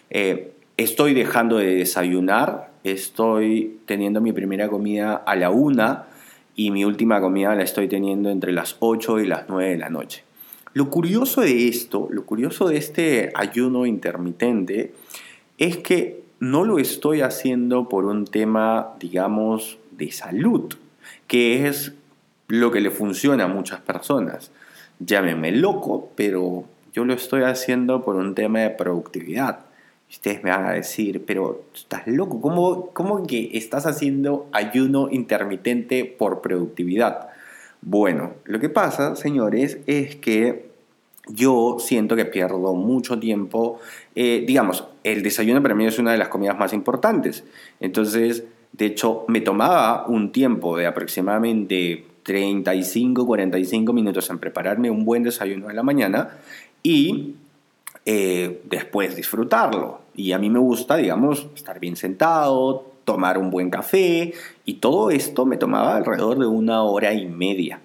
Eh, 0.10 0.52
Estoy 0.78 1.14
dejando 1.14 1.58
de 1.58 1.78
desayunar 1.78 2.72
estoy 2.84 3.80
teniendo 3.86 4.20
mi 4.20 4.34
primera 4.34 4.68
comida 4.68 5.16
a 5.16 5.36
la 5.38 5.50
una 5.50 6.08
y 6.54 6.70
mi 6.72 6.84
última 6.84 7.22
comida 7.22 7.56
la 7.56 7.64
estoy 7.64 7.88
teniendo 7.88 8.30
entre 8.30 8.52
las 8.52 8.76
8 8.80 9.22
y 9.22 9.26
las 9.26 9.46
9 9.48 9.72
de 9.72 9.78
la 9.78 9.90
noche. 9.90 10.24
Lo 10.74 10.90
curioso 10.90 11.42
de 11.42 11.70
esto, 11.70 12.10
lo 12.12 12.26
curioso 12.26 12.68
de 12.68 12.78
este 12.78 13.32
ayuno 13.36 13.86
intermitente 13.86 14.94
es 15.58 15.78
que 15.78 16.24
no 16.40 16.66
lo 16.66 16.78
estoy 16.78 17.22
haciendo 17.22 17.88
por 17.88 18.06
un 18.06 18.26
tema, 18.26 18.96
digamos, 19.00 19.78
de 19.98 20.12
salud, 20.12 20.74
que 21.28 21.68
es 21.68 21.94
lo 22.48 22.72
que 22.72 22.82
le 22.82 22.92
funciona 22.92 23.46
a 23.46 23.48
muchas 23.48 23.80
personas. 23.82 24.52
Llámenme 25.00 25.52
loco, 25.52 26.12
pero 26.16 26.66
yo 26.94 27.06
lo 27.06 27.14
estoy 27.14 27.44
haciendo 27.44 28.04
por 28.04 28.16
un 28.16 28.36
tema 28.36 28.60
de 28.60 28.70
productividad. 28.70 29.60
Ustedes 30.10 30.44
me 30.44 30.52
van 30.52 30.66
a 30.66 30.72
decir, 30.72 31.24
pero 31.26 31.64
estás 31.74 32.08
loco, 32.08 32.40
¿cómo, 32.40 32.92
cómo 32.92 33.26
que 33.26 33.58
estás 33.58 33.86
haciendo 33.86 34.48
ayuno 34.52 35.10
intermitente 35.12 36.06
por 36.06 36.42
productividad? 36.42 37.30
Bueno, 37.82 38.34
lo 38.46 38.60
que 38.60 38.70
pasa, 38.70 39.16
señores, 39.16 39.80
es 39.88 40.16
que 40.16 40.70
yo 41.28 41.78
siento 41.80 42.16
que 42.16 42.26
pierdo 42.26 42.74
mucho 42.74 43.20
tiempo. 43.20 43.80
Eh, 44.16 44.44
digamos, 44.48 44.86
el 45.04 45.24
desayuno 45.24 45.62
para 45.62 45.76
mí 45.76 45.86
es 45.86 46.00
una 46.00 46.12
de 46.12 46.18
las 46.18 46.30
comidas 46.30 46.58
más 46.58 46.74
importantes. 46.74 47.44
Entonces, 47.80 48.44
de 48.78 48.88
hecho, 48.88 49.24
me 49.30 49.40
tomaba 49.40 50.06
un 50.08 50.32
tiempo 50.34 50.76
de 50.76 50.86
aproximadamente 50.86 52.06
35, 52.24 53.26
45 53.26 53.94
minutos 53.94 54.30
en 54.30 54.40
prepararme 54.40 54.92
un 54.92 55.06
buen 55.06 55.24
desayuno 55.24 55.68
de 55.70 55.74
la 55.74 55.84
mañana 55.84 56.38
y 56.84 57.36
eh, 58.06 58.62
después 58.66 59.16
disfrutarlo. 59.16 60.02
Y 60.14 60.34
a 60.34 60.40
mí 60.40 60.50
me 60.50 60.60
gusta, 60.60 60.98
digamos, 60.98 61.48
estar 61.56 61.80
bien 61.80 61.96
sentado, 61.96 62.92
tomar 63.06 63.38
un 63.38 63.50
buen 63.50 63.70
café 63.70 64.34
y 64.66 64.74
todo 64.76 65.10
esto 65.10 65.46
me 65.46 65.56
tomaba 65.56 65.96
alrededor 65.96 66.40
de 66.40 66.48
una 66.48 66.84
hora 66.84 67.14
y 67.14 67.28
media. 67.28 67.80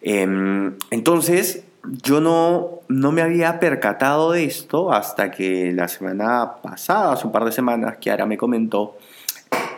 Em, 0.00 0.74
entonces, 0.90 1.64
yo 2.02 2.20
no, 2.20 2.80
no 2.88 3.12
me 3.12 3.22
había 3.22 3.60
percatado 3.60 4.32
de 4.32 4.44
esto 4.44 4.92
hasta 4.92 5.30
que 5.30 5.72
la 5.72 5.86
semana 5.86 6.54
pasada, 6.62 7.12
hace 7.12 7.26
un 7.26 7.32
par 7.32 7.44
de 7.44 7.52
semanas, 7.52 7.98
ahora 8.10 8.26
me 8.26 8.36
comentó 8.36 8.96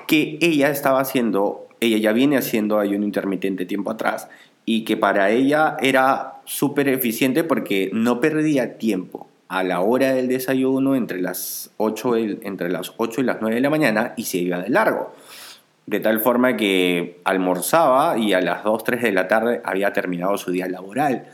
que 0.09 0.39
ella 0.41 0.71
estaba 0.71 1.01
haciendo, 1.01 1.69
ella 1.81 1.99
ya 1.99 2.13
viene 2.13 2.39
haciendo 2.39 2.81
ayuno 2.81 3.05
intermitente 3.05 3.67
tiempo 3.67 3.93
atrás 3.93 4.29
y 4.65 4.85
que 4.85 4.97
para 4.97 5.31
ella 5.31 5.77
era 5.81 6.41
súper 6.47 6.89
eficiente 6.89 7.45
porque 7.45 7.91
no 7.93 8.19
perdía 8.19 8.79
tiempo 8.79 9.29
a 9.49 9.63
la 9.63 9.81
hora 9.81 10.15
del 10.15 10.29
desayuno 10.29 10.97
entre 10.97 11.21
las 11.21 11.71
8, 11.77 12.17
entre 12.17 12.71
las 12.71 12.93
8 12.97 13.21
y 13.21 13.25
las 13.25 13.39
9 13.41 13.57
de 13.57 13.61
la 13.61 13.71
mañana 13.71 14.15
y 14.17 14.25
se 14.25 14.39
iba 14.39 14.59
de 14.59 14.71
largo. 14.71 15.15
De 15.87 16.01
tal 16.01 16.21
forma 16.21 16.57
que 16.57 17.21
almorzaba 17.25 18.19
y 18.19 18.33
a 18.33 18.41
las 18.41 18.65
2, 18.65 18.85
3 18.85 19.03
de 19.03 19.13
la 19.13 19.29
tarde 19.29 19.61
había 19.63 19.93
terminado 19.93 20.37
su 20.39 20.51
día 20.51 20.69
laboral 20.69 21.27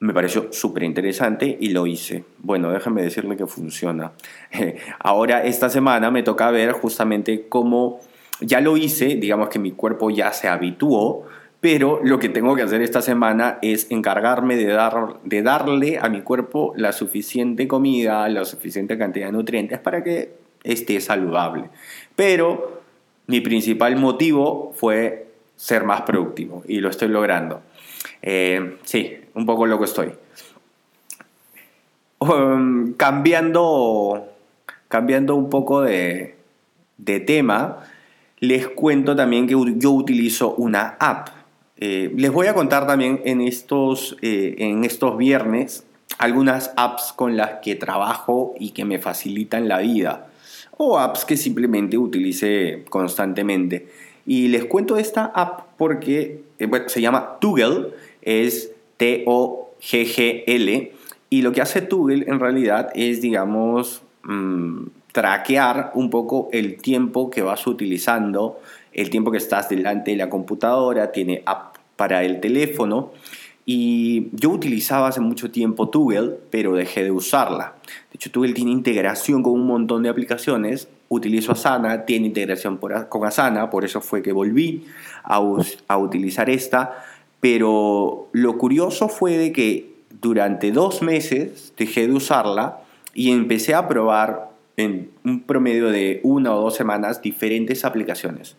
me 0.00 0.14
pareció 0.14 0.50
súper 0.50 0.82
interesante 0.82 1.58
y 1.60 1.68
lo 1.68 1.86
hice. 1.86 2.24
Bueno, 2.38 2.70
déjame 2.70 3.02
decirle 3.02 3.36
que 3.36 3.46
funciona. 3.46 4.12
Ahora, 4.98 5.44
esta 5.44 5.68
semana 5.68 6.10
me 6.10 6.22
toca 6.22 6.50
ver 6.50 6.72
justamente 6.72 7.46
cómo 7.48 8.00
ya 8.40 8.62
lo 8.62 8.78
hice, 8.78 9.16
digamos 9.16 9.50
que 9.50 9.58
mi 9.58 9.72
cuerpo 9.72 10.10
ya 10.10 10.32
se 10.32 10.48
habituó, 10.48 11.26
pero 11.60 12.00
lo 12.02 12.18
que 12.18 12.30
tengo 12.30 12.56
que 12.56 12.62
hacer 12.62 12.80
esta 12.80 13.02
semana 13.02 13.58
es 13.60 13.90
encargarme 13.90 14.56
de, 14.56 14.66
dar, 14.66 15.20
de 15.24 15.42
darle 15.42 15.98
a 15.98 16.08
mi 16.08 16.22
cuerpo 16.22 16.72
la 16.76 16.92
suficiente 16.92 17.68
comida, 17.68 18.26
la 18.30 18.46
suficiente 18.46 18.96
cantidad 18.96 19.26
de 19.26 19.32
nutrientes 19.32 19.78
para 19.78 20.02
que 20.02 20.32
esté 20.64 20.98
saludable. 21.02 21.68
Pero 22.16 22.80
mi 23.26 23.42
principal 23.42 23.96
motivo 23.96 24.72
fue 24.74 25.26
ser 25.56 25.84
más 25.84 26.00
productivo 26.02 26.64
y 26.66 26.80
lo 26.80 26.88
estoy 26.88 27.08
logrando. 27.08 27.60
Eh, 28.22 28.78
sí, 28.84 29.16
un 29.34 29.46
poco 29.46 29.66
loco 29.66 29.84
estoy. 29.84 30.12
Um, 32.18 32.92
cambiando, 32.94 34.28
cambiando 34.88 35.34
un 35.36 35.48
poco 35.48 35.80
de, 35.80 36.36
tema, 37.26 37.78
les 38.40 38.68
cuento 38.68 39.16
también 39.16 39.46
que 39.46 39.54
yo 39.76 39.90
utilizo 39.92 40.54
una 40.54 40.96
app. 41.00 41.28
Eh, 41.78 42.12
les 42.14 42.30
voy 42.30 42.46
a 42.46 42.54
contar 42.54 42.86
también 42.86 43.22
en 43.24 43.40
estos, 43.40 44.18
eh, 44.20 44.54
en 44.58 44.84
estos 44.84 45.16
viernes 45.16 45.86
algunas 46.18 46.74
apps 46.76 47.14
con 47.14 47.38
las 47.38 47.60
que 47.62 47.74
trabajo 47.74 48.54
y 48.58 48.72
que 48.72 48.84
me 48.84 48.98
facilitan 48.98 49.66
la 49.66 49.78
vida. 49.78 50.26
O 50.76 50.98
apps 50.98 51.24
que 51.24 51.38
simplemente 51.38 51.96
utilice 51.96 52.84
constantemente. 52.90 53.88
Y 54.26 54.48
les 54.48 54.66
cuento 54.66 54.98
esta 54.98 55.24
app 55.24 55.68
porque 55.78 56.42
se 56.88 57.00
llama 57.00 57.38
Toggle, 57.40 57.94
es 58.30 58.72
T-O-G-G-L. 58.96 60.92
Y 61.30 61.42
lo 61.42 61.52
que 61.52 61.60
hace 61.62 61.80
Toggle 61.82 62.24
en 62.28 62.38
realidad 62.38 62.90
es, 62.94 63.20
digamos, 63.20 64.02
mm, 64.22 64.86
traquear 65.12 65.90
un 65.94 66.10
poco 66.10 66.48
el 66.52 66.80
tiempo 66.80 67.30
que 67.30 67.42
vas 67.42 67.66
utilizando, 67.66 68.60
el 68.92 69.10
tiempo 69.10 69.30
que 69.30 69.38
estás 69.38 69.68
delante 69.68 70.12
de 70.12 70.16
la 70.16 70.28
computadora, 70.28 71.12
tiene 71.12 71.42
app 71.46 71.76
para 71.96 72.24
el 72.24 72.40
teléfono. 72.40 73.12
Y 73.66 74.28
yo 74.32 74.50
utilizaba 74.50 75.08
hace 75.08 75.20
mucho 75.20 75.50
tiempo 75.50 75.88
Toggle, 75.88 76.38
pero 76.50 76.74
dejé 76.74 77.04
de 77.04 77.10
usarla. 77.10 77.74
De 78.10 78.16
hecho, 78.16 78.30
Toggle 78.30 78.52
tiene 78.52 78.70
integración 78.70 79.42
con 79.42 79.52
un 79.52 79.66
montón 79.66 80.02
de 80.02 80.08
aplicaciones. 80.08 80.88
Utilizo 81.08 81.52
Asana, 81.52 82.04
tiene 82.04 82.26
integración 82.28 82.78
con 82.78 83.26
Asana, 83.26 83.70
por 83.70 83.84
eso 83.84 84.00
fue 84.00 84.22
que 84.22 84.32
volví 84.32 84.86
a, 85.24 85.40
a 85.88 85.98
utilizar 85.98 86.48
esta 86.48 87.04
pero 87.40 88.28
lo 88.32 88.58
curioso 88.58 89.08
fue 89.08 89.36
de 89.36 89.52
que 89.52 89.90
durante 90.20 90.72
dos 90.72 91.02
meses 91.02 91.72
dejé 91.76 92.06
de 92.06 92.12
usarla 92.12 92.80
y 93.14 93.32
empecé 93.32 93.74
a 93.74 93.88
probar 93.88 94.50
en 94.76 95.10
un 95.24 95.40
promedio 95.40 95.90
de 95.90 96.20
una 96.22 96.54
o 96.54 96.60
dos 96.60 96.76
semanas 96.76 97.22
diferentes 97.22 97.84
aplicaciones. 97.84 98.56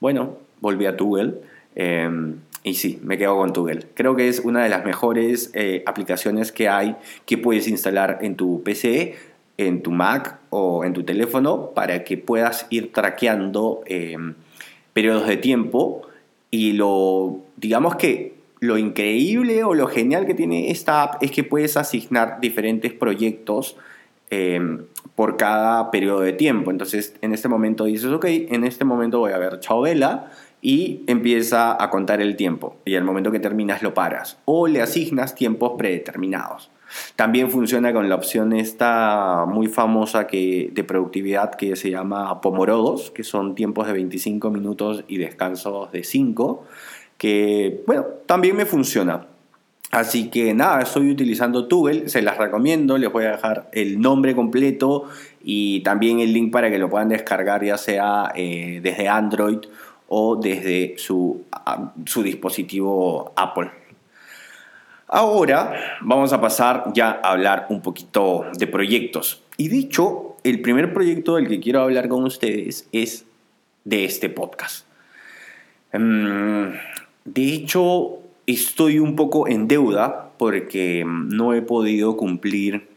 Bueno, 0.00 0.38
volví 0.60 0.86
a 0.86 0.92
Google 0.92 1.34
em, 1.74 2.36
y 2.64 2.74
sí, 2.74 2.98
me 3.02 3.18
quedo 3.18 3.36
con 3.36 3.52
Google. 3.52 3.86
Creo 3.94 4.16
que 4.16 4.28
es 4.28 4.40
una 4.40 4.62
de 4.62 4.68
las 4.68 4.84
mejores 4.84 5.50
eh, 5.54 5.82
aplicaciones 5.86 6.52
que 6.52 6.68
hay 6.68 6.96
que 7.26 7.38
puedes 7.38 7.68
instalar 7.68 8.18
en 8.22 8.36
tu 8.36 8.62
PC, 8.62 9.16
en 9.58 9.82
tu 9.82 9.90
Mac 9.90 10.38
o 10.50 10.84
en 10.84 10.92
tu 10.92 11.04
teléfono 11.04 11.70
para 11.74 12.04
que 12.04 12.16
puedas 12.16 12.66
ir 12.70 12.92
traqueando 12.92 13.82
em, 13.86 14.34
periodos 14.92 15.26
de 15.26 15.36
tiempo 15.36 16.08
y 16.52 16.74
lo, 16.74 17.40
digamos 17.56 17.96
que 17.96 18.34
lo 18.60 18.76
increíble 18.78 19.64
o 19.64 19.74
lo 19.74 19.88
genial 19.88 20.26
que 20.26 20.34
tiene 20.34 20.70
esta 20.70 21.02
app 21.02 21.22
es 21.22 21.30
que 21.32 21.42
puedes 21.42 21.76
asignar 21.78 22.40
diferentes 22.40 22.92
proyectos 22.92 23.76
em, 24.28 24.84
por 25.14 25.38
cada 25.38 25.90
periodo 25.90 26.20
de 26.20 26.34
tiempo. 26.34 26.70
Entonces, 26.70 27.16
en 27.22 27.32
este 27.32 27.48
momento 27.48 27.86
dices, 27.86 28.12
ok, 28.12 28.26
en 28.26 28.64
este 28.64 28.84
momento 28.84 29.18
voy 29.18 29.32
a 29.32 29.38
ver 29.38 29.60
Chavela 29.60 30.30
y 30.60 31.02
empieza 31.06 31.82
a 31.82 31.88
contar 31.88 32.20
el 32.20 32.36
tiempo. 32.36 32.76
Y 32.84 32.96
al 32.96 33.04
momento 33.04 33.32
que 33.32 33.40
terminas 33.40 33.82
lo 33.82 33.94
paras. 33.94 34.38
O 34.44 34.68
le 34.68 34.82
asignas 34.82 35.34
tiempos 35.34 35.72
predeterminados. 35.78 36.70
También 37.16 37.50
funciona 37.50 37.92
con 37.92 38.08
la 38.08 38.14
opción 38.14 38.52
esta 38.52 39.44
muy 39.46 39.66
famosa 39.66 40.26
que, 40.26 40.70
de 40.72 40.84
productividad 40.84 41.54
que 41.54 41.76
se 41.76 41.90
llama 41.90 42.40
Pomorodos, 42.40 43.10
que 43.10 43.24
son 43.24 43.54
tiempos 43.54 43.86
de 43.86 43.92
25 43.92 44.50
minutos 44.50 45.04
y 45.08 45.18
descansos 45.18 45.92
de 45.92 46.04
5, 46.04 46.64
que, 47.18 47.82
bueno, 47.86 48.06
también 48.26 48.56
me 48.56 48.66
funciona. 48.66 49.26
Así 49.92 50.30
que 50.30 50.54
nada, 50.54 50.80
estoy 50.80 51.10
utilizando 51.10 51.68
Toggle, 51.68 52.08
se 52.08 52.22
las 52.22 52.38
recomiendo, 52.38 52.96
les 52.96 53.12
voy 53.12 53.24
a 53.24 53.32
dejar 53.32 53.68
el 53.72 54.00
nombre 54.00 54.34
completo 54.34 55.04
y 55.44 55.80
también 55.80 56.20
el 56.20 56.32
link 56.32 56.50
para 56.50 56.70
que 56.70 56.78
lo 56.78 56.88
puedan 56.88 57.10
descargar 57.10 57.62
ya 57.62 57.76
sea 57.76 58.32
eh, 58.34 58.80
desde 58.82 59.08
Android 59.08 59.58
o 60.08 60.36
desde 60.36 60.94
su, 60.96 61.44
su 62.06 62.22
dispositivo 62.22 63.32
Apple. 63.36 63.81
Ahora 65.14 65.98
vamos 66.00 66.32
a 66.32 66.40
pasar 66.40 66.84
ya 66.94 67.20
a 67.22 67.32
hablar 67.32 67.66
un 67.68 67.82
poquito 67.82 68.46
de 68.56 68.66
proyectos. 68.66 69.42
Y 69.58 69.68
dicho, 69.68 70.38
el 70.42 70.62
primer 70.62 70.94
proyecto 70.94 71.36
del 71.36 71.48
que 71.48 71.60
quiero 71.60 71.82
hablar 71.82 72.08
con 72.08 72.24
ustedes 72.24 72.88
es 72.92 73.26
de 73.84 74.06
este 74.06 74.30
podcast. 74.30 74.86
Mm, 75.92 76.68
de 77.26 77.52
hecho, 77.52 78.20
estoy 78.46 79.00
un 79.00 79.14
poco 79.14 79.46
en 79.48 79.68
deuda 79.68 80.30
porque 80.38 81.04
no 81.06 81.52
he 81.52 81.60
podido 81.60 82.16
cumplir 82.16 82.88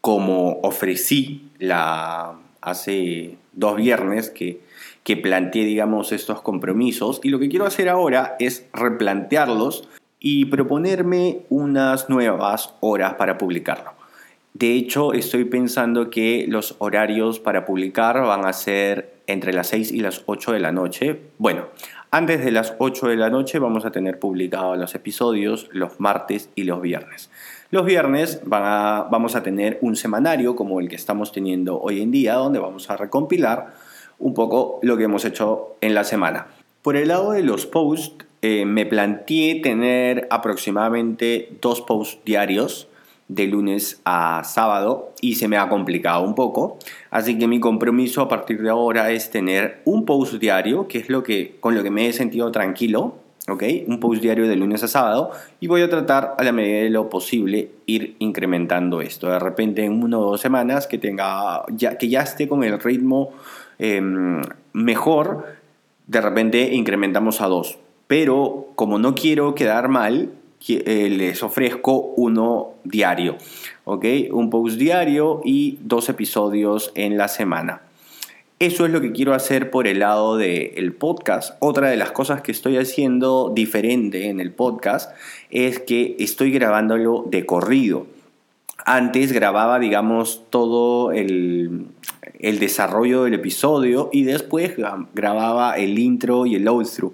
como 0.00 0.58
ofrecí 0.64 1.50
la, 1.60 2.34
hace 2.62 3.36
dos 3.52 3.76
viernes 3.76 4.28
que, 4.28 4.60
que 5.04 5.16
planteé, 5.16 5.66
digamos, 5.66 6.10
estos 6.10 6.42
compromisos. 6.42 7.20
Y 7.22 7.28
lo 7.28 7.38
que 7.38 7.48
quiero 7.48 7.64
hacer 7.64 7.88
ahora 7.88 8.34
es 8.40 8.66
replantearlos 8.72 9.88
y 10.20 10.44
proponerme 10.44 11.40
unas 11.48 12.08
nuevas 12.10 12.74
horas 12.80 13.14
para 13.14 13.38
publicarlo. 13.38 13.92
De 14.52 14.74
hecho, 14.74 15.14
estoy 15.14 15.44
pensando 15.46 16.10
que 16.10 16.44
los 16.48 16.76
horarios 16.78 17.40
para 17.40 17.64
publicar 17.64 18.20
van 18.20 18.44
a 18.44 18.52
ser 18.52 19.14
entre 19.26 19.52
las 19.52 19.68
6 19.68 19.92
y 19.92 20.00
las 20.00 20.22
8 20.26 20.52
de 20.52 20.60
la 20.60 20.72
noche. 20.72 21.20
Bueno, 21.38 21.66
antes 22.10 22.44
de 22.44 22.50
las 22.50 22.74
8 22.78 23.08
de 23.08 23.16
la 23.16 23.30
noche 23.30 23.58
vamos 23.58 23.84
a 23.84 23.92
tener 23.92 24.18
publicados 24.18 24.76
los 24.76 24.94
episodios 24.94 25.68
los 25.72 26.00
martes 26.00 26.50
y 26.56 26.64
los 26.64 26.82
viernes. 26.82 27.30
Los 27.70 27.86
viernes 27.86 28.40
vamos 28.44 29.36
a 29.36 29.42
tener 29.44 29.78
un 29.80 29.94
semanario 29.94 30.56
como 30.56 30.80
el 30.80 30.88
que 30.88 30.96
estamos 30.96 31.30
teniendo 31.30 31.80
hoy 31.80 32.02
en 32.02 32.10
día, 32.10 32.34
donde 32.34 32.58
vamos 32.58 32.90
a 32.90 32.96
recompilar 32.96 33.68
un 34.18 34.34
poco 34.34 34.80
lo 34.82 34.96
que 34.96 35.04
hemos 35.04 35.24
hecho 35.24 35.76
en 35.80 35.94
la 35.94 36.02
semana. 36.02 36.48
Por 36.82 36.96
el 36.96 37.08
lado 37.08 37.30
de 37.30 37.44
los 37.44 37.66
posts, 37.66 38.26
eh, 38.42 38.64
me 38.64 38.86
planteé 38.86 39.56
tener 39.56 40.26
aproximadamente 40.30 41.50
dos 41.60 41.82
posts 41.82 42.18
diarios 42.24 42.88
de 43.28 43.46
lunes 43.46 44.00
a 44.04 44.42
sábado 44.44 45.12
y 45.20 45.36
se 45.36 45.46
me 45.46 45.56
ha 45.56 45.68
complicado 45.68 46.22
un 46.22 46.34
poco. 46.34 46.78
Así 47.10 47.38
que 47.38 47.46
mi 47.46 47.60
compromiso 47.60 48.22
a 48.22 48.28
partir 48.28 48.60
de 48.60 48.70
ahora 48.70 49.12
es 49.12 49.30
tener 49.30 49.82
un 49.84 50.04
post 50.04 50.34
diario, 50.34 50.88
que 50.88 50.98
es 50.98 51.08
lo 51.08 51.22
que, 51.22 51.56
con 51.60 51.76
lo 51.76 51.82
que 51.82 51.90
me 51.90 52.08
he 52.08 52.12
sentido 52.12 52.50
tranquilo, 52.50 53.14
¿ok? 53.48 53.62
Un 53.86 54.00
post 54.00 54.20
diario 54.20 54.48
de 54.48 54.56
lunes 54.56 54.82
a 54.82 54.88
sábado 54.88 55.30
y 55.60 55.68
voy 55.68 55.82
a 55.82 55.88
tratar 55.88 56.34
a 56.38 56.42
la 56.42 56.52
medida 56.52 56.82
de 56.82 56.90
lo 56.90 57.08
posible 57.08 57.70
ir 57.86 58.16
incrementando 58.18 59.00
esto. 59.00 59.30
De 59.30 59.38
repente 59.38 59.84
en 59.84 60.02
una 60.02 60.18
o 60.18 60.30
dos 60.30 60.40
semanas 60.40 60.86
que, 60.88 60.98
tenga, 60.98 61.64
ya, 61.68 61.98
que 61.98 62.08
ya 62.08 62.22
esté 62.22 62.48
con 62.48 62.64
el 62.64 62.80
ritmo 62.80 63.30
em, 63.78 64.42
mejor, 64.72 65.46
de 66.08 66.20
repente 66.20 66.74
incrementamos 66.74 67.40
a 67.40 67.46
dos. 67.46 67.78
Pero 68.10 68.66
como 68.74 68.98
no 68.98 69.14
quiero 69.14 69.54
quedar 69.54 69.88
mal, 69.88 70.32
eh, 70.66 71.08
les 71.10 71.44
ofrezco 71.44 72.12
uno 72.16 72.70
diario, 72.82 73.36
¿ok? 73.84 74.04
Un 74.32 74.50
post 74.50 74.78
diario 74.78 75.40
y 75.44 75.78
dos 75.82 76.08
episodios 76.08 76.90
en 76.96 77.16
la 77.16 77.28
semana. 77.28 77.82
Eso 78.58 78.84
es 78.84 78.90
lo 78.90 79.00
que 79.00 79.12
quiero 79.12 79.32
hacer 79.32 79.70
por 79.70 79.86
el 79.86 80.00
lado 80.00 80.36
del 80.36 80.92
podcast. 80.92 81.54
Otra 81.60 81.88
de 81.88 81.96
las 81.96 82.10
cosas 82.10 82.40
que 82.40 82.50
estoy 82.50 82.78
haciendo 82.78 83.52
diferente 83.54 84.28
en 84.28 84.40
el 84.40 84.50
podcast 84.50 85.12
es 85.48 85.78
que 85.78 86.16
estoy 86.18 86.50
grabándolo 86.50 87.26
de 87.30 87.46
corrido. 87.46 88.08
Antes 88.84 89.30
grababa, 89.30 89.78
digamos, 89.78 90.42
todo 90.50 91.12
el, 91.12 91.86
el 92.40 92.58
desarrollo 92.58 93.22
del 93.22 93.34
episodio 93.34 94.10
y 94.12 94.24
después 94.24 94.74
grababa 95.14 95.78
el 95.78 95.96
intro 95.96 96.44
y 96.44 96.56
el 96.56 96.66
outro. 96.66 97.12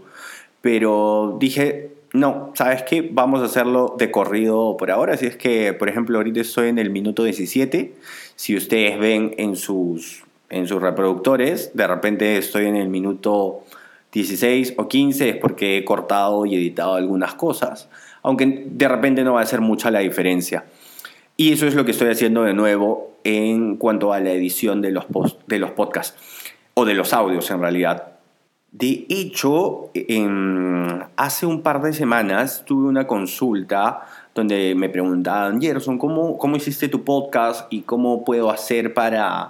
Pero 0.66 1.36
dije, 1.38 1.92
no, 2.12 2.50
¿sabes 2.54 2.82
qué? 2.82 3.08
Vamos 3.12 3.40
a 3.40 3.44
hacerlo 3.44 3.94
de 3.96 4.10
corrido 4.10 4.76
por 4.76 4.90
ahora. 4.90 5.16
Si 5.16 5.24
es 5.24 5.36
que, 5.36 5.72
por 5.74 5.88
ejemplo, 5.88 6.18
ahorita 6.18 6.40
estoy 6.40 6.70
en 6.70 6.80
el 6.80 6.90
minuto 6.90 7.22
17. 7.22 7.94
Si 8.34 8.56
ustedes 8.56 8.98
ven 8.98 9.32
en 9.38 9.54
sus, 9.54 10.24
en 10.50 10.66
sus 10.66 10.82
reproductores, 10.82 11.70
de 11.74 11.86
repente 11.86 12.36
estoy 12.36 12.66
en 12.66 12.74
el 12.74 12.88
minuto 12.88 13.60
16 14.10 14.74
o 14.76 14.88
15, 14.88 15.28
es 15.28 15.36
porque 15.36 15.78
he 15.78 15.84
cortado 15.84 16.44
y 16.46 16.56
editado 16.56 16.94
algunas 16.94 17.36
cosas. 17.36 17.88
Aunque 18.24 18.64
de 18.66 18.88
repente 18.88 19.22
no 19.22 19.34
va 19.34 19.42
a 19.42 19.46
ser 19.46 19.60
mucha 19.60 19.92
la 19.92 20.00
diferencia. 20.00 20.64
Y 21.36 21.52
eso 21.52 21.68
es 21.68 21.76
lo 21.76 21.84
que 21.84 21.92
estoy 21.92 22.08
haciendo 22.08 22.42
de 22.42 22.54
nuevo 22.54 23.12
en 23.22 23.76
cuanto 23.76 24.12
a 24.12 24.18
la 24.18 24.32
edición 24.32 24.82
de 24.82 24.90
los, 24.90 25.04
post, 25.04 25.38
de 25.46 25.60
los 25.60 25.70
podcasts. 25.70 26.18
O 26.74 26.84
de 26.84 26.94
los 26.94 27.12
audios 27.12 27.52
en 27.52 27.60
realidad 27.60 28.15
de 28.78 29.06
hecho, 29.08 29.90
hace 31.16 31.46
un 31.46 31.62
par 31.62 31.80
de 31.80 31.94
semanas 31.94 32.62
tuve 32.66 32.88
una 32.88 33.06
consulta 33.06 34.02
donde 34.34 34.74
me 34.74 34.90
preguntaban, 34.90 35.62
Gerson, 35.62 35.96
¿cómo, 35.96 36.36
¿cómo 36.36 36.56
hiciste 36.56 36.90
tu 36.90 37.02
podcast 37.02 37.72
y 37.72 37.82
cómo 37.82 38.22
puedo 38.22 38.50
hacer 38.50 38.92
para, 38.92 39.48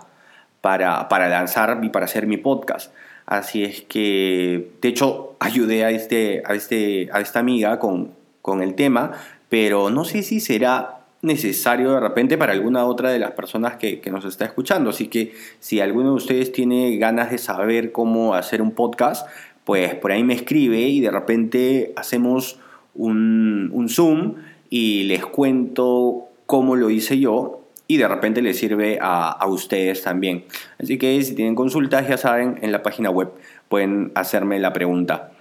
para, 0.61 1.09
para 1.09 1.29
lanzar 1.29 1.81
y 1.83 1.89
para 1.89 2.05
hacer 2.05 2.29
mi 2.29 2.37
podcast? 2.37 2.93
Así 3.27 3.65
es 3.65 3.83
que, 3.83 4.71
de 4.81 4.89
hecho, 4.89 5.35
ayudé 5.41 5.85
a, 5.85 5.91
este, 5.91 6.45
a, 6.47 6.55
este, 6.55 7.09
a 7.13 7.21
esta 7.21 7.41
amiga 7.41 7.81
con, 7.81 8.13
con 8.43 8.63
el 8.63 8.77
tema, 8.77 9.11
pero 9.49 9.91
no 9.91 10.05
sé 10.05 10.23
si 10.23 10.39
será 10.39 10.96
necesario 11.23 11.93
de 11.93 12.01
repente 12.01 12.39
para 12.39 12.53
alguna 12.53 12.85
otra 12.85 13.11
de 13.11 13.19
las 13.19 13.33
personas 13.33 13.77
que, 13.77 14.01
nos 14.11 14.25
está 14.25 14.45
escuchando. 14.45 14.91
Así 14.91 15.09
que 15.09 15.35
si 15.59 15.81
alguno 15.81 16.11
de 16.11 16.17
ustedes 16.17 16.53
tiene 16.53 16.97
ganas 16.97 17.31
de 17.31 17.39
saber 17.39 17.93
cómo 17.93 18.35
hacer 18.35 18.63
un 18.63 18.73
podcast, 18.73 19.27
pues 19.65 19.95
por 19.95 20.13
ahí 20.13 20.23
me 20.23 20.35
escribe 20.35 20.81
y 20.81 21.01
de 21.01 21.11
repente 21.11 21.93
hacemos 21.97 22.59
un, 22.95 23.71
un 23.73 23.89
Zoom 23.89 24.37
y 24.71 25.05
les 25.05 25.27
cuento 25.27 26.29
cómo 26.47 26.77
lo 26.77 26.91
hice 26.91 27.19
yo 27.19 27.63
y 27.89 27.99
de 27.99 28.09
repente 28.09 28.43
les 28.43 28.59
sirve 28.59 28.99
a, 29.01 29.31
a, 29.31 29.47
ustedes 29.47 30.03
también. 30.03 30.45
Así 30.79 30.99
que 30.99 31.23
si 31.23 31.35
tienen 31.35 31.55
consultas, 31.55 32.09
ya 32.09 32.17
saben, 32.17 32.59
en 32.63 32.73
la 32.73 32.83
página 32.83 33.11
web 33.11 33.31
pueden 33.69 34.13
hacerme 34.15 34.59
la 34.59 34.73
pregunta. 34.73 35.33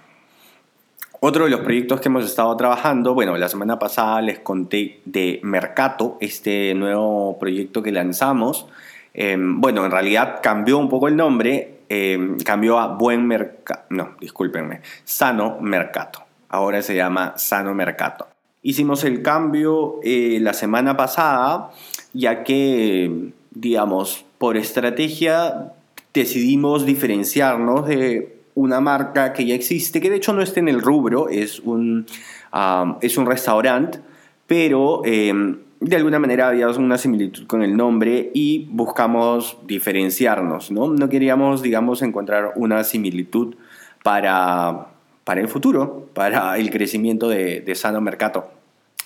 Otro 1.28 1.42
de 1.42 1.50
los 1.50 1.62
proyectos 1.62 2.00
que 2.00 2.06
hemos 2.06 2.24
estado 2.24 2.56
trabajando, 2.56 3.12
bueno, 3.12 3.36
la 3.36 3.48
semana 3.48 3.80
pasada 3.80 4.22
les 4.22 4.38
conté 4.38 5.00
de 5.06 5.40
Mercato, 5.42 6.18
este 6.20 6.72
nuevo 6.72 7.36
proyecto 7.36 7.82
que 7.82 7.90
lanzamos. 7.90 8.68
Em, 9.12 9.60
bueno, 9.60 9.84
en 9.84 9.90
realidad 9.90 10.38
cambió 10.40 10.78
un 10.78 10.88
poco 10.88 11.08
el 11.08 11.16
nombre, 11.16 11.80
em, 11.88 12.38
cambió 12.38 12.78
a 12.78 12.94
Buen 12.94 13.26
Mercado, 13.26 13.82
no, 13.88 14.10
discúlpenme, 14.20 14.82
Sano 15.02 15.58
Mercato. 15.60 16.22
Ahora 16.48 16.80
se 16.80 16.94
llama 16.94 17.32
Sano 17.36 17.74
Mercato. 17.74 18.28
Hicimos 18.62 19.02
el 19.02 19.20
cambio 19.20 19.98
eh, 20.04 20.38
la 20.40 20.52
semana 20.52 20.96
pasada, 20.96 21.72
ya 22.12 22.44
que, 22.44 23.32
digamos, 23.50 24.24
por 24.38 24.56
estrategia 24.56 25.72
decidimos 26.14 26.86
diferenciarnos 26.86 27.88
de 27.88 28.35
una 28.56 28.80
marca 28.80 29.32
que 29.32 29.46
ya 29.46 29.54
existe, 29.54 30.00
que 30.00 30.10
de 30.10 30.16
hecho 30.16 30.32
no 30.32 30.42
está 30.42 30.60
en 30.60 30.68
el 30.68 30.80
rubro, 30.80 31.28
es 31.28 31.60
un, 31.60 32.06
es 33.02 33.18
un 33.18 33.26
restaurante, 33.26 34.00
pero 34.46 35.02
em, 35.04 35.58
de 35.78 35.96
alguna 35.96 36.18
manera 36.18 36.48
había 36.48 36.68
una 36.70 36.96
similitud 36.96 37.46
con 37.46 37.62
el 37.62 37.76
nombre 37.76 38.30
y 38.32 38.66
buscamos 38.70 39.58
diferenciarnos, 39.66 40.70
¿no? 40.70 40.88
No 40.88 41.08
queríamos, 41.10 41.60
digamos, 41.60 42.00
encontrar 42.00 42.52
una 42.56 42.82
similitud 42.82 43.56
para, 44.02 44.86
para 45.24 45.40
el 45.42 45.48
futuro, 45.48 46.08
para 46.14 46.56
el 46.56 46.70
crecimiento 46.70 47.28
de, 47.28 47.60
de 47.60 47.74
Sano 47.74 48.00
Mercato. 48.00 48.48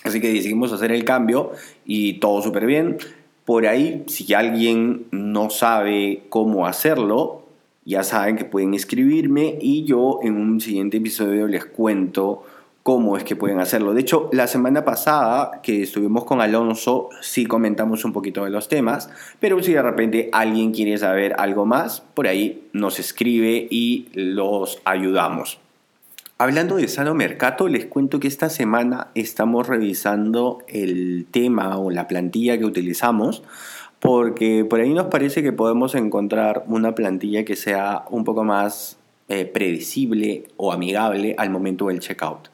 Así 0.05 0.21
que 0.21 0.31
decidimos 0.31 0.71
hacer 0.71 0.93
el 0.93 1.03
cambio 1.03 1.51
y 1.85 2.19
todo 2.19 2.41
súper 2.41 2.65
bien. 2.65 2.97
Por 3.43 3.67
ahí, 3.67 4.05
si 4.07 4.33
alguien 4.33 5.07
no 5.11 5.49
sabe 5.49 6.23
cómo 6.29 6.67
hacerlo, 6.67 7.40
ya 7.83 8.03
saben 8.03 8.37
que 8.37 8.45
pueden 8.45 8.73
escribirme 8.73 9.57
y 9.59 9.83
yo 9.85 10.19
en 10.21 10.35
un 10.35 10.61
siguiente 10.61 10.97
episodio 10.97 11.47
les 11.47 11.65
cuento 11.65 12.43
cómo 12.83 13.17
es 13.17 13.23
que 13.23 13.35
pueden 13.35 13.59
hacerlo. 13.59 13.93
De 13.93 14.01
hecho, 14.01 14.29
la 14.31 14.47
semana 14.47 14.83
pasada 14.83 15.61
que 15.61 15.83
estuvimos 15.83 16.25
con 16.25 16.41
Alonso, 16.41 17.09
sí 17.21 17.45
comentamos 17.45 18.05
un 18.05 18.13
poquito 18.13 18.43
de 18.43 18.49
los 18.49 18.67
temas, 18.67 19.09
pero 19.39 19.61
si 19.61 19.73
de 19.73 19.81
repente 19.81 20.29
alguien 20.31 20.71
quiere 20.71 20.97
saber 20.97 21.35
algo 21.37 21.65
más, 21.65 22.01
por 22.01 22.27
ahí 22.27 22.67
nos 22.73 22.99
escribe 22.99 23.67
y 23.69 24.07
los 24.13 24.79
ayudamos. 24.85 25.59
Hablando 26.37 26.77
de 26.77 26.87
Sano 26.87 27.13
Mercato, 27.13 27.67
les 27.67 27.85
cuento 27.85 28.19
que 28.19 28.27
esta 28.27 28.49
semana 28.49 29.09
estamos 29.13 29.67
revisando 29.67 30.63
el 30.67 31.27
tema 31.29 31.77
o 31.77 31.91
la 31.91 32.07
plantilla 32.07 32.57
que 32.57 32.65
utilizamos 32.65 33.43
porque 34.01 34.65
por 34.65 34.79
ahí 34.79 34.93
nos 34.93 35.07
parece 35.07 35.43
que 35.43 35.53
podemos 35.53 35.93
encontrar 35.93 36.63
una 36.67 36.95
plantilla 36.95 37.45
que 37.45 37.55
sea 37.55 38.03
un 38.09 38.23
poco 38.23 38.43
más 38.43 38.97
eh, 39.29 39.45
predecible 39.45 40.45
o 40.57 40.73
amigable 40.73 41.35
al 41.37 41.51
momento 41.51 41.87
del 41.87 41.99
checkout. 41.99 42.49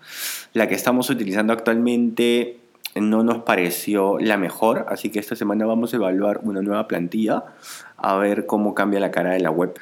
La 0.53 0.67
que 0.67 0.75
estamos 0.75 1.10
utilizando 1.10 1.53
actualmente 1.53 2.57
no 2.95 3.23
nos 3.23 3.43
pareció 3.43 4.19
la 4.19 4.38
mejor, 4.38 4.88
así 4.89 5.10
que 5.10 5.19
esta 5.19 5.38
semana 5.38 5.65
vamos 5.65 5.93
a 5.93 5.97
evaluar 5.97 6.41
una 6.43 6.62
nueva 6.62 6.86
plantilla 6.88 7.45
a 7.95 8.17
ver 8.17 8.45
cómo 8.45 8.75
cambia 8.75 8.99
la 8.99 9.12
cara 9.12 9.31
de 9.31 9.39
la 9.39 9.49
web. 9.49 9.73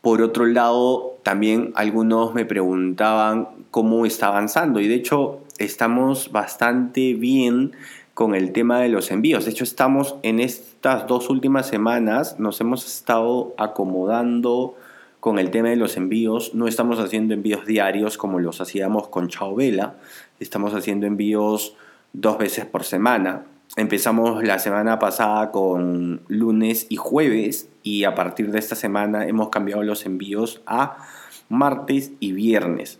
Por 0.00 0.22
otro 0.22 0.46
lado, 0.46 1.18
también 1.24 1.72
algunos 1.74 2.32
me 2.32 2.44
preguntaban 2.44 3.48
cómo 3.72 4.06
está 4.06 4.28
avanzando 4.28 4.78
y 4.78 4.86
de 4.86 4.94
hecho 4.94 5.40
estamos 5.58 6.30
bastante 6.30 7.14
bien 7.14 7.72
con 8.18 8.34
el 8.34 8.50
tema 8.50 8.80
de 8.80 8.88
los 8.88 9.12
envíos. 9.12 9.44
De 9.44 9.52
hecho, 9.52 9.62
estamos 9.62 10.16
en 10.24 10.40
estas 10.40 11.06
dos 11.06 11.30
últimas 11.30 11.68
semanas, 11.68 12.40
nos 12.40 12.60
hemos 12.60 12.84
estado 12.84 13.54
acomodando 13.56 14.74
con 15.20 15.38
el 15.38 15.52
tema 15.52 15.68
de 15.68 15.76
los 15.76 15.96
envíos. 15.96 16.52
No 16.52 16.66
estamos 16.66 16.98
haciendo 16.98 17.32
envíos 17.32 17.64
diarios 17.64 18.18
como 18.18 18.40
los 18.40 18.60
hacíamos 18.60 19.06
con 19.06 19.28
Chao 19.28 19.54
Vela. 19.54 19.94
Estamos 20.40 20.74
haciendo 20.74 21.06
envíos 21.06 21.76
dos 22.12 22.38
veces 22.38 22.66
por 22.66 22.82
semana. 22.82 23.44
Empezamos 23.76 24.42
la 24.42 24.58
semana 24.58 24.98
pasada 24.98 25.52
con 25.52 26.22
lunes 26.26 26.88
y 26.88 26.96
jueves 26.96 27.68
y 27.84 28.02
a 28.02 28.16
partir 28.16 28.50
de 28.50 28.58
esta 28.58 28.74
semana 28.74 29.28
hemos 29.28 29.50
cambiado 29.50 29.84
los 29.84 30.06
envíos 30.06 30.60
a 30.66 31.06
martes 31.48 32.10
y 32.18 32.32
viernes. 32.32 32.98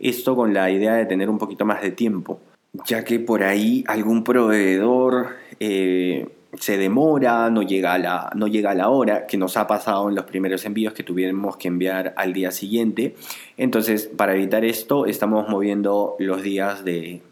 Esto 0.00 0.34
con 0.34 0.54
la 0.54 0.72
idea 0.72 0.94
de 0.94 1.06
tener 1.06 1.30
un 1.30 1.38
poquito 1.38 1.64
más 1.64 1.82
de 1.82 1.92
tiempo 1.92 2.40
ya 2.84 3.04
que 3.04 3.18
por 3.20 3.42
ahí 3.42 3.84
algún 3.86 4.24
proveedor 4.24 5.36
eh, 5.60 6.28
se 6.58 6.78
demora, 6.78 7.50
no 7.50 7.62
llega, 7.62 7.94
a 7.94 7.98
la, 7.98 8.30
no 8.34 8.46
llega 8.46 8.70
a 8.70 8.74
la 8.74 8.88
hora, 8.88 9.26
que 9.26 9.36
nos 9.36 9.56
ha 9.56 9.66
pasado 9.66 10.08
en 10.08 10.14
los 10.14 10.24
primeros 10.24 10.64
envíos 10.64 10.92
que 10.92 11.02
tuvimos 11.02 11.56
que 11.56 11.68
enviar 11.68 12.14
al 12.16 12.32
día 12.32 12.50
siguiente. 12.50 13.14
Entonces, 13.56 14.08
para 14.14 14.34
evitar 14.34 14.64
esto, 14.64 15.06
estamos 15.06 15.48
moviendo 15.48 16.16
los 16.18 16.42
días 16.42 16.84
de, 16.84 17.22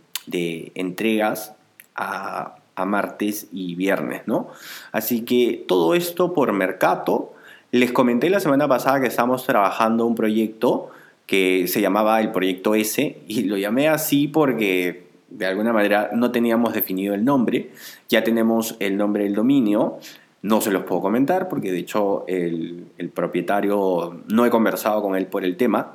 entregas 0.75 1.55
a, 1.95 2.57
a, 2.75 2.85
martes 2.85 3.49
y 3.53 3.75
viernes, 3.75 4.23
¿no? 4.27 4.49
Así 4.93 5.23
que 5.23 5.65
todo 5.67 5.95
esto 5.95 6.33
por 6.33 6.53
Mercato. 6.53 7.31
Les 7.71 7.91
comenté 7.91 8.31
la 8.31 8.39
semana 8.39 8.69
pasada 8.69 9.01
que 9.01 9.09
estamos 9.09 9.45
trabajando 9.47 10.07
un 10.07 10.15
proyecto 10.15 10.91
que 11.27 11.67
se 11.67 11.81
llamaba 11.81 12.21
el 12.21 12.31
Proyecto 12.31 12.75
S 12.75 13.19
y 13.27 13.43
lo 13.45 13.57
llamé 13.57 13.89
así 13.89 14.29
porque 14.29 15.04
de 15.37 15.47
alguna 15.47 15.73
manera 15.73 16.11
no 16.15 16.31
teníamos 16.31 16.73
definido 16.73 17.15
el 17.15 17.25
nombre, 17.25 17.71
ya 18.09 18.23
tenemos 18.25 18.77
el 18.81 18.97
nombre 18.97 19.25
del 19.25 19.35
dominio, 19.35 19.99
no 20.43 20.61
se 20.61 20.71
los 20.71 20.85
puedo 20.85 21.01
comentar 21.01 21.49
porque 21.49 21.73
de 21.73 21.79
hecho 21.79 22.25
el, 22.29 22.87
propietario 23.15 24.21
no 24.29 24.47
he 24.47 24.51
conversado 24.51 25.03
con 25.03 25.17
él 25.17 25.27
por 25.27 25.45
el 25.45 25.57
tema, 25.57 25.93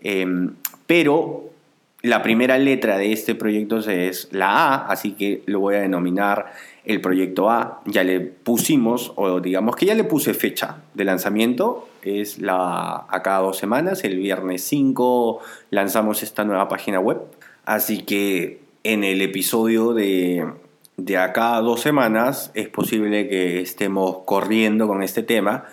em, 0.00 0.54
pero 0.86 1.50
la 2.02 2.22
primera 2.22 2.56
letra 2.56 2.96
de 2.96 3.12
este 3.12 3.34
proyecto 3.34 3.78
es 3.78 4.28
la 4.32 4.74
A, 4.74 4.86
así 4.86 5.12
que 5.12 5.42
lo 5.44 5.60
voy 5.60 5.74
a 5.74 5.80
denominar 5.80 6.52
el 6.86 7.02
proyecto 7.02 7.50
A. 7.50 7.82
Ya 7.84 8.04
le 8.04 8.20
pusimos, 8.20 9.12
o 9.16 9.40
digamos 9.40 9.76
que 9.76 9.84
ya 9.84 9.94
le 9.94 10.04
puse 10.04 10.32
fecha 10.32 10.78
de 10.94 11.04
lanzamiento, 11.04 11.88
es 12.02 12.38
la 12.38 13.04
a 13.06 13.22
cada 13.22 13.40
dos 13.40 13.58
semanas, 13.58 14.02
el 14.04 14.16
viernes 14.16 14.62
5 14.64 15.40
lanzamos 15.68 16.22
esta 16.22 16.44
nueva 16.44 16.68
página 16.68 17.00
web, 17.00 17.20
así 17.66 18.02
que 18.02 18.69
en 18.84 19.04
el 19.04 19.20
episodio 19.22 19.92
de, 19.92 20.46
de 20.96 21.18
acá 21.18 21.60
dos 21.60 21.80
semanas 21.80 22.50
es 22.54 22.68
posible 22.68 23.28
que 23.28 23.60
estemos 23.60 24.18
corriendo 24.24 24.86
con 24.86 25.02
este 25.02 25.22
tema, 25.22 25.64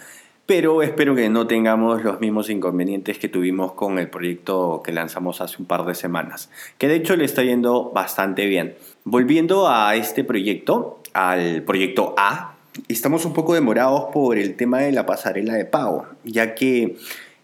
pero 0.46 0.82
espero 0.82 1.16
que 1.16 1.30
no 1.30 1.48
tengamos 1.48 2.04
los 2.04 2.20
mismos 2.20 2.50
inconvenientes 2.50 3.18
que 3.18 3.28
tuvimos 3.28 3.74
con 3.74 4.00
el 4.00 4.10
proyecto 4.10 4.82
que 4.84 4.92
lanzamos 4.92 5.42
hace 5.42 5.58
un 5.60 5.66
par 5.66 5.86
de 5.86 5.96
semanas, 5.96 6.50
que 6.78 6.88
de 6.88 6.96
hecho 6.96 7.16
le 7.16 7.26
está 7.26 7.44
yendo 7.44 7.92
bastante 7.92 8.46
bien. 8.46 8.76
Volviendo 9.04 9.68
a 9.68 9.96
este 9.96 10.24
proyecto, 10.24 11.02
al 11.14 11.64
proyecto 11.64 12.14
A, 12.18 12.56
estamos 12.88 13.26
un 13.26 13.34
poco 13.34 13.54
demorados 13.54 14.06
por 14.14 14.38
el 14.38 14.56
tema 14.56 14.80
de 14.80 14.92
la 14.92 15.06
pasarela 15.06 15.54
de 15.54 15.66
pago, 15.66 16.06
ya 16.24 16.56
que 16.56 16.96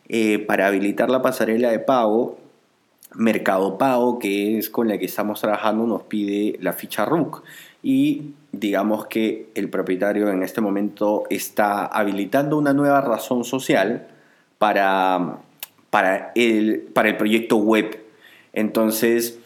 eh, 0.08 0.39
para 0.39 0.67
habilitar 0.67 1.10
la 1.10 1.21
pasarela 1.21 1.71
de 1.71 1.80
pago 1.80 2.38
Mercado 3.15 3.78
Pago, 3.78 4.19
que 4.19 4.58
es 4.58 4.69
con 4.69 4.88
la 4.88 4.97
que 4.97 5.06
estamos 5.06 5.41
trabajando, 5.41 5.86
nos 5.86 6.04
pide 6.04 6.58
la 6.62 6.73
ficha 6.73 7.06
RUC 7.06 7.43
y 7.82 8.34
digamos 8.52 9.08
que 9.08 9.49
el 9.56 9.69
propietario 9.69 10.30
en 10.30 10.41
este 10.41 10.62
momento 10.62 11.23
está 11.30 11.86
habilitando 11.86 12.58
una 12.58 12.73
nueva 12.73 13.02
razón 13.02 13.43
social 13.43 14.08
para, 14.58 15.39
para, 15.89 16.32
el, 16.36 16.88
para 16.93 17.10
el 17.10 17.17
proyecto 17.17 17.58
web. 17.58 17.99
Entonces, 18.54 19.39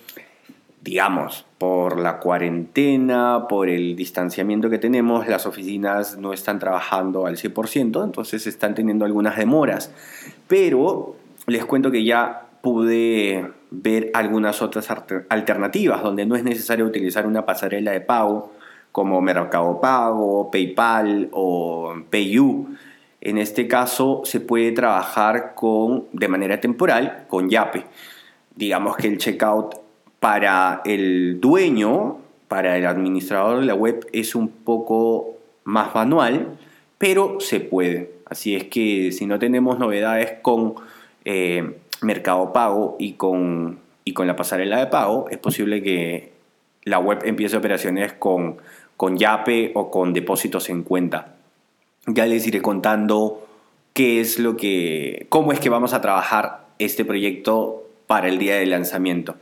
digamos, 0.81 1.45
por 1.57 1.99
la 1.99 2.19
cuarentena, 2.19 3.47
por 3.49 3.69
el 3.69 3.95
distanciamiento 3.95 4.69
que 4.69 4.77
tenemos, 4.77 5.27
las 5.27 5.45
oficinas 5.45 6.17
no 6.17 6.33
están 6.33 6.59
trabajando 6.59 7.25
al 7.25 7.37
100%, 7.37 8.03
entonces 8.03 8.45
están 8.45 8.75
teniendo 8.75 9.05
algunas 9.05 9.37
demoras. 9.37 9.91
Pero 10.47 11.15
les 11.47 11.65
cuento 11.65 11.89
que 11.89 12.03
ya 12.03 12.47
pude 12.61 13.51
ver 13.71 14.11
algunas 14.13 14.61
otras 14.61 14.87
alternativas 15.29 16.01
donde 16.01 16.25
no 16.25 16.35
es 16.35 16.43
necesario 16.43 16.85
utilizar 16.85 17.27
una 17.27 17.45
pasarela 17.45 17.91
de 17.91 18.01
pago 18.01 18.51
como 18.91 19.21
Mercado 19.21 19.79
Pago, 19.79 20.49
PayPal 20.49 21.29
o 21.31 21.95
PayU. 22.09 22.67
En 23.21 23.37
este 23.37 23.67
caso 23.67 24.21
se 24.23 24.39
puede 24.39 24.71
trabajar 24.71 25.53
con, 25.55 26.05
de 26.13 26.27
manera 26.27 26.59
temporal 26.59 27.25
con 27.27 27.49
Yape. 27.49 27.85
Digamos 28.55 28.95
que 28.97 29.07
el 29.07 29.17
checkout 29.17 29.75
para 30.19 30.81
el 30.85 31.39
dueño, 31.39 32.17
para 32.47 32.77
el 32.77 32.85
administrador 32.85 33.59
de 33.59 33.65
la 33.65 33.75
web, 33.75 34.07
es 34.13 34.33
un 34.33 34.49
poco 34.49 35.37
más 35.63 35.93
manual, 35.93 36.57
pero 36.97 37.39
se 37.39 37.59
puede. 37.59 38.13
Así 38.25 38.55
es 38.55 38.65
que 38.65 39.11
si 39.11 39.25
no 39.25 39.37
tenemos 39.37 39.77
novedades 39.77 40.39
con 40.41 40.75
eh, 41.23 41.77
Mercado 42.01 42.53
Pago 42.53 42.95
y 42.99 43.13
con, 43.13 43.79
y 44.03 44.13
con 44.13 44.27
la 44.27 44.35
pasarela 44.35 44.79
de 44.79 44.87
pago, 44.87 45.27
es 45.29 45.37
posible 45.37 45.81
que 45.81 46.31
la 46.83 46.99
web 46.99 47.19
empiece 47.25 47.57
operaciones 47.57 48.13
con, 48.13 48.57
con 48.95 49.17
Yape 49.17 49.71
o 49.75 49.91
con 49.91 50.13
depósitos 50.13 50.69
en 50.69 50.83
cuenta. 50.83 51.35
Ya 52.05 52.25
les 52.25 52.47
iré 52.47 52.61
contando 52.61 53.45
qué 53.93 54.21
es 54.21 54.39
lo 54.39 54.55
que, 54.55 55.25
cómo 55.29 55.51
es 55.51 55.59
que 55.59 55.69
vamos 55.69 55.93
a 55.93 56.01
trabajar 56.01 56.65
este 56.79 57.03
proyecto 57.03 57.83
para 58.07 58.29
el 58.29 58.37
día 58.37 58.55
de 58.55 58.65
lanzamiento. 58.65 59.35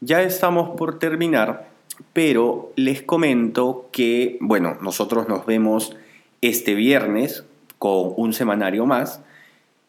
Ya 0.00 0.22
estamos 0.22 0.76
por 0.76 0.98
terminar, 0.98 1.68
pero 2.12 2.72
les 2.76 3.02
comento 3.02 3.88
que, 3.92 4.36
bueno, 4.40 4.76
nosotros 4.80 5.28
nos 5.28 5.46
vemos 5.46 5.96
este 6.40 6.74
viernes 6.74 7.44
con 7.78 8.12
un 8.16 8.32
semanario 8.32 8.86
más 8.86 9.20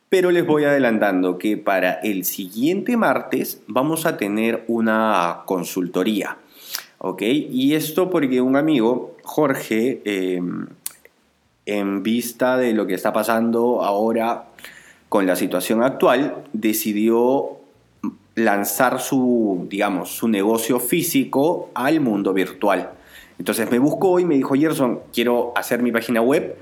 pero 0.09 0.31
les 0.31 0.45
voy 0.45 0.63
adelantando 0.63 1.37
que 1.37 1.57
para 1.57 1.93
el 1.93 2.23
siguiente 2.23 2.95
martes 2.95 3.61
vamos 3.67 4.05
a 4.05 4.17
tener 4.17 4.63
una 4.67 5.41
consultoría. 5.45 6.37
¿Ok? 6.99 7.21
Y 7.21 7.75
esto 7.75 8.09
porque 8.09 8.41
un 8.41 8.55
amigo, 8.55 9.15
Jorge, 9.23 10.01
em, 10.05 10.67
en 11.65 12.01
vista 12.01 12.57
de 12.57 12.73
lo 12.73 12.87
que 12.87 12.95
está 12.95 13.13
pasando 13.13 13.83
ahora 13.83 14.45
con 15.09 15.27
la 15.27 15.35
situación 15.35 15.83
actual, 15.83 16.43
decidió 16.53 17.57
lanzar 18.35 18.99
su, 18.99 19.67
digamos, 19.69 20.09
su 20.09 20.27
negocio 20.27 20.79
físico 20.79 21.69
al 21.73 21.99
mundo 21.99 22.33
virtual. 22.33 22.91
Entonces 23.37 23.69
me 23.69 23.79
buscó 23.79 24.19
y 24.19 24.25
me 24.25 24.35
dijo, 24.35 24.55
Gerson, 24.55 25.01
quiero 25.13 25.53
hacer 25.55 25.81
mi 25.81 25.91
página 25.91 26.21
web 26.21 26.57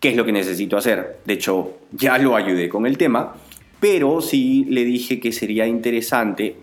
qué 0.00 0.08
es 0.08 0.16
lo 0.16 0.24
que 0.24 0.32
necesito 0.32 0.76
hacer. 0.76 1.20
De 1.24 1.34
hecho, 1.34 1.76
ya 1.92 2.18
lo 2.18 2.34
ayudé 2.34 2.68
con 2.68 2.86
el 2.86 2.98
tema, 2.98 3.34
pero 3.78 4.20
sí 4.20 4.64
le 4.68 4.84
dije 4.84 5.20
que 5.20 5.32
sería 5.32 5.66
interesante 5.66 6.56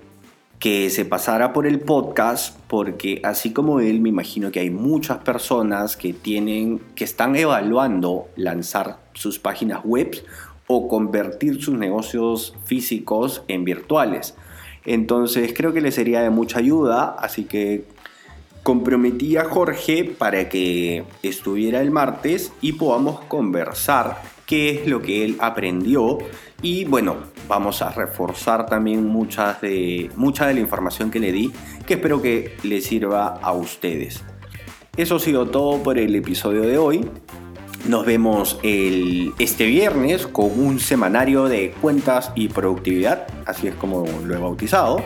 que 0.60 0.89
se 0.89 1.06
pasara 1.06 1.54
por 1.54 1.67
el 1.67 1.80
podcast 1.80 2.60
porque 2.67 3.21
así 3.23 3.54
como 3.54 3.80
él 3.80 4.02
me 4.02 4.10
imagino 4.10 4.52
que 4.52 4.60
hay 4.60 4.71
muchas 4.71 5.19
personas 5.19 5.95
que 5.95 6.13
tienen 6.13 6.80
que 6.95 7.04
están 7.04 7.36
evaluando 7.36 8.28
lanzar 8.36 8.97
sus 9.13 9.38
páginas 9.38 9.82
web 9.84 10.17
o 10.65 10.88
convertir 10.88 11.62
sus 11.62 11.78
negocios 11.78 12.56
físicos 12.65 13.43
en 13.47 13.65
virtuales. 13.65 14.36
Entonces 14.84 15.54
creo 15.56 15.73
que 15.73 15.82
le 15.82 15.91
sería 15.91 16.21
de 16.21 16.32
mucha 16.32 16.58
ayuda, 16.58 17.15
así 17.19 17.43
que 17.43 17.86
comprometí 18.68 19.38
a 19.38 19.46
Jorge 19.46 20.04
para 20.04 20.50
que 20.50 21.06
estuviera 21.24 21.80
el 21.80 21.90
martes 21.90 22.52
y 22.60 22.74
podamos 22.74 23.22
conversar 23.22 24.22
qué 24.46 24.72
es 24.72 24.88
lo 24.90 25.02
que 25.02 25.24
él 25.24 25.38
aprendió 25.40 26.18
y 26.62 26.84
bueno, 26.84 27.16
vamos 27.48 27.82
a 27.82 27.92
reforzar 27.92 28.66
también 28.66 29.08
muchas 29.08 29.62
de, 29.62 30.12
mucha 30.18 30.48
de 30.48 30.56
la 30.56 30.60
información 30.60 31.12
que 31.12 31.22
le 31.22 31.32
di 31.32 31.50
que 31.86 31.94
espero 31.94 32.22
que 32.22 32.58
le 32.64 32.82
sirva 32.82 33.40
a 33.42 33.54
ustedes. 33.54 34.22
Eso 34.98 35.16
ha 35.16 35.20
sido 35.22 35.46
todo 35.46 35.82
por 35.82 35.98
el 35.98 36.14
episodio 36.14 36.64
de 36.64 36.78
hoy. 36.78 37.10
Nos 37.88 38.06
vemos 38.06 38.60
el, 38.63 39.34
este 39.39 39.65
viernes 39.65 40.28
con 40.28 40.60
un 40.60 40.80
semanario 40.80 41.45
de 41.45 41.71
cuentas 41.71 42.32
y 42.36 42.50
productividad, 42.50 43.28
así 43.45 43.67
es 43.67 43.76
como 43.76 44.06
lo 44.26 44.36
he 44.36 44.38
bautizado. 44.38 45.02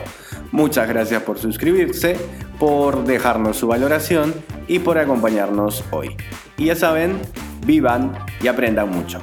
Muchas 0.50 0.88
gracias 0.88 1.22
por 1.22 1.38
suscribirse, 1.38 2.16
por 2.58 3.04
dejarnos 3.04 3.56
su 3.56 3.68
valoración 3.68 4.34
y 4.66 4.80
por 4.80 4.98
acompañarnos 4.98 5.84
hoy. 5.92 6.16
Y 6.56 6.66
ya 6.66 6.76
saben, 6.76 7.20
vivan 7.64 8.18
y 8.42 8.48
aprendan 8.48 8.90
mucho. 8.90 9.20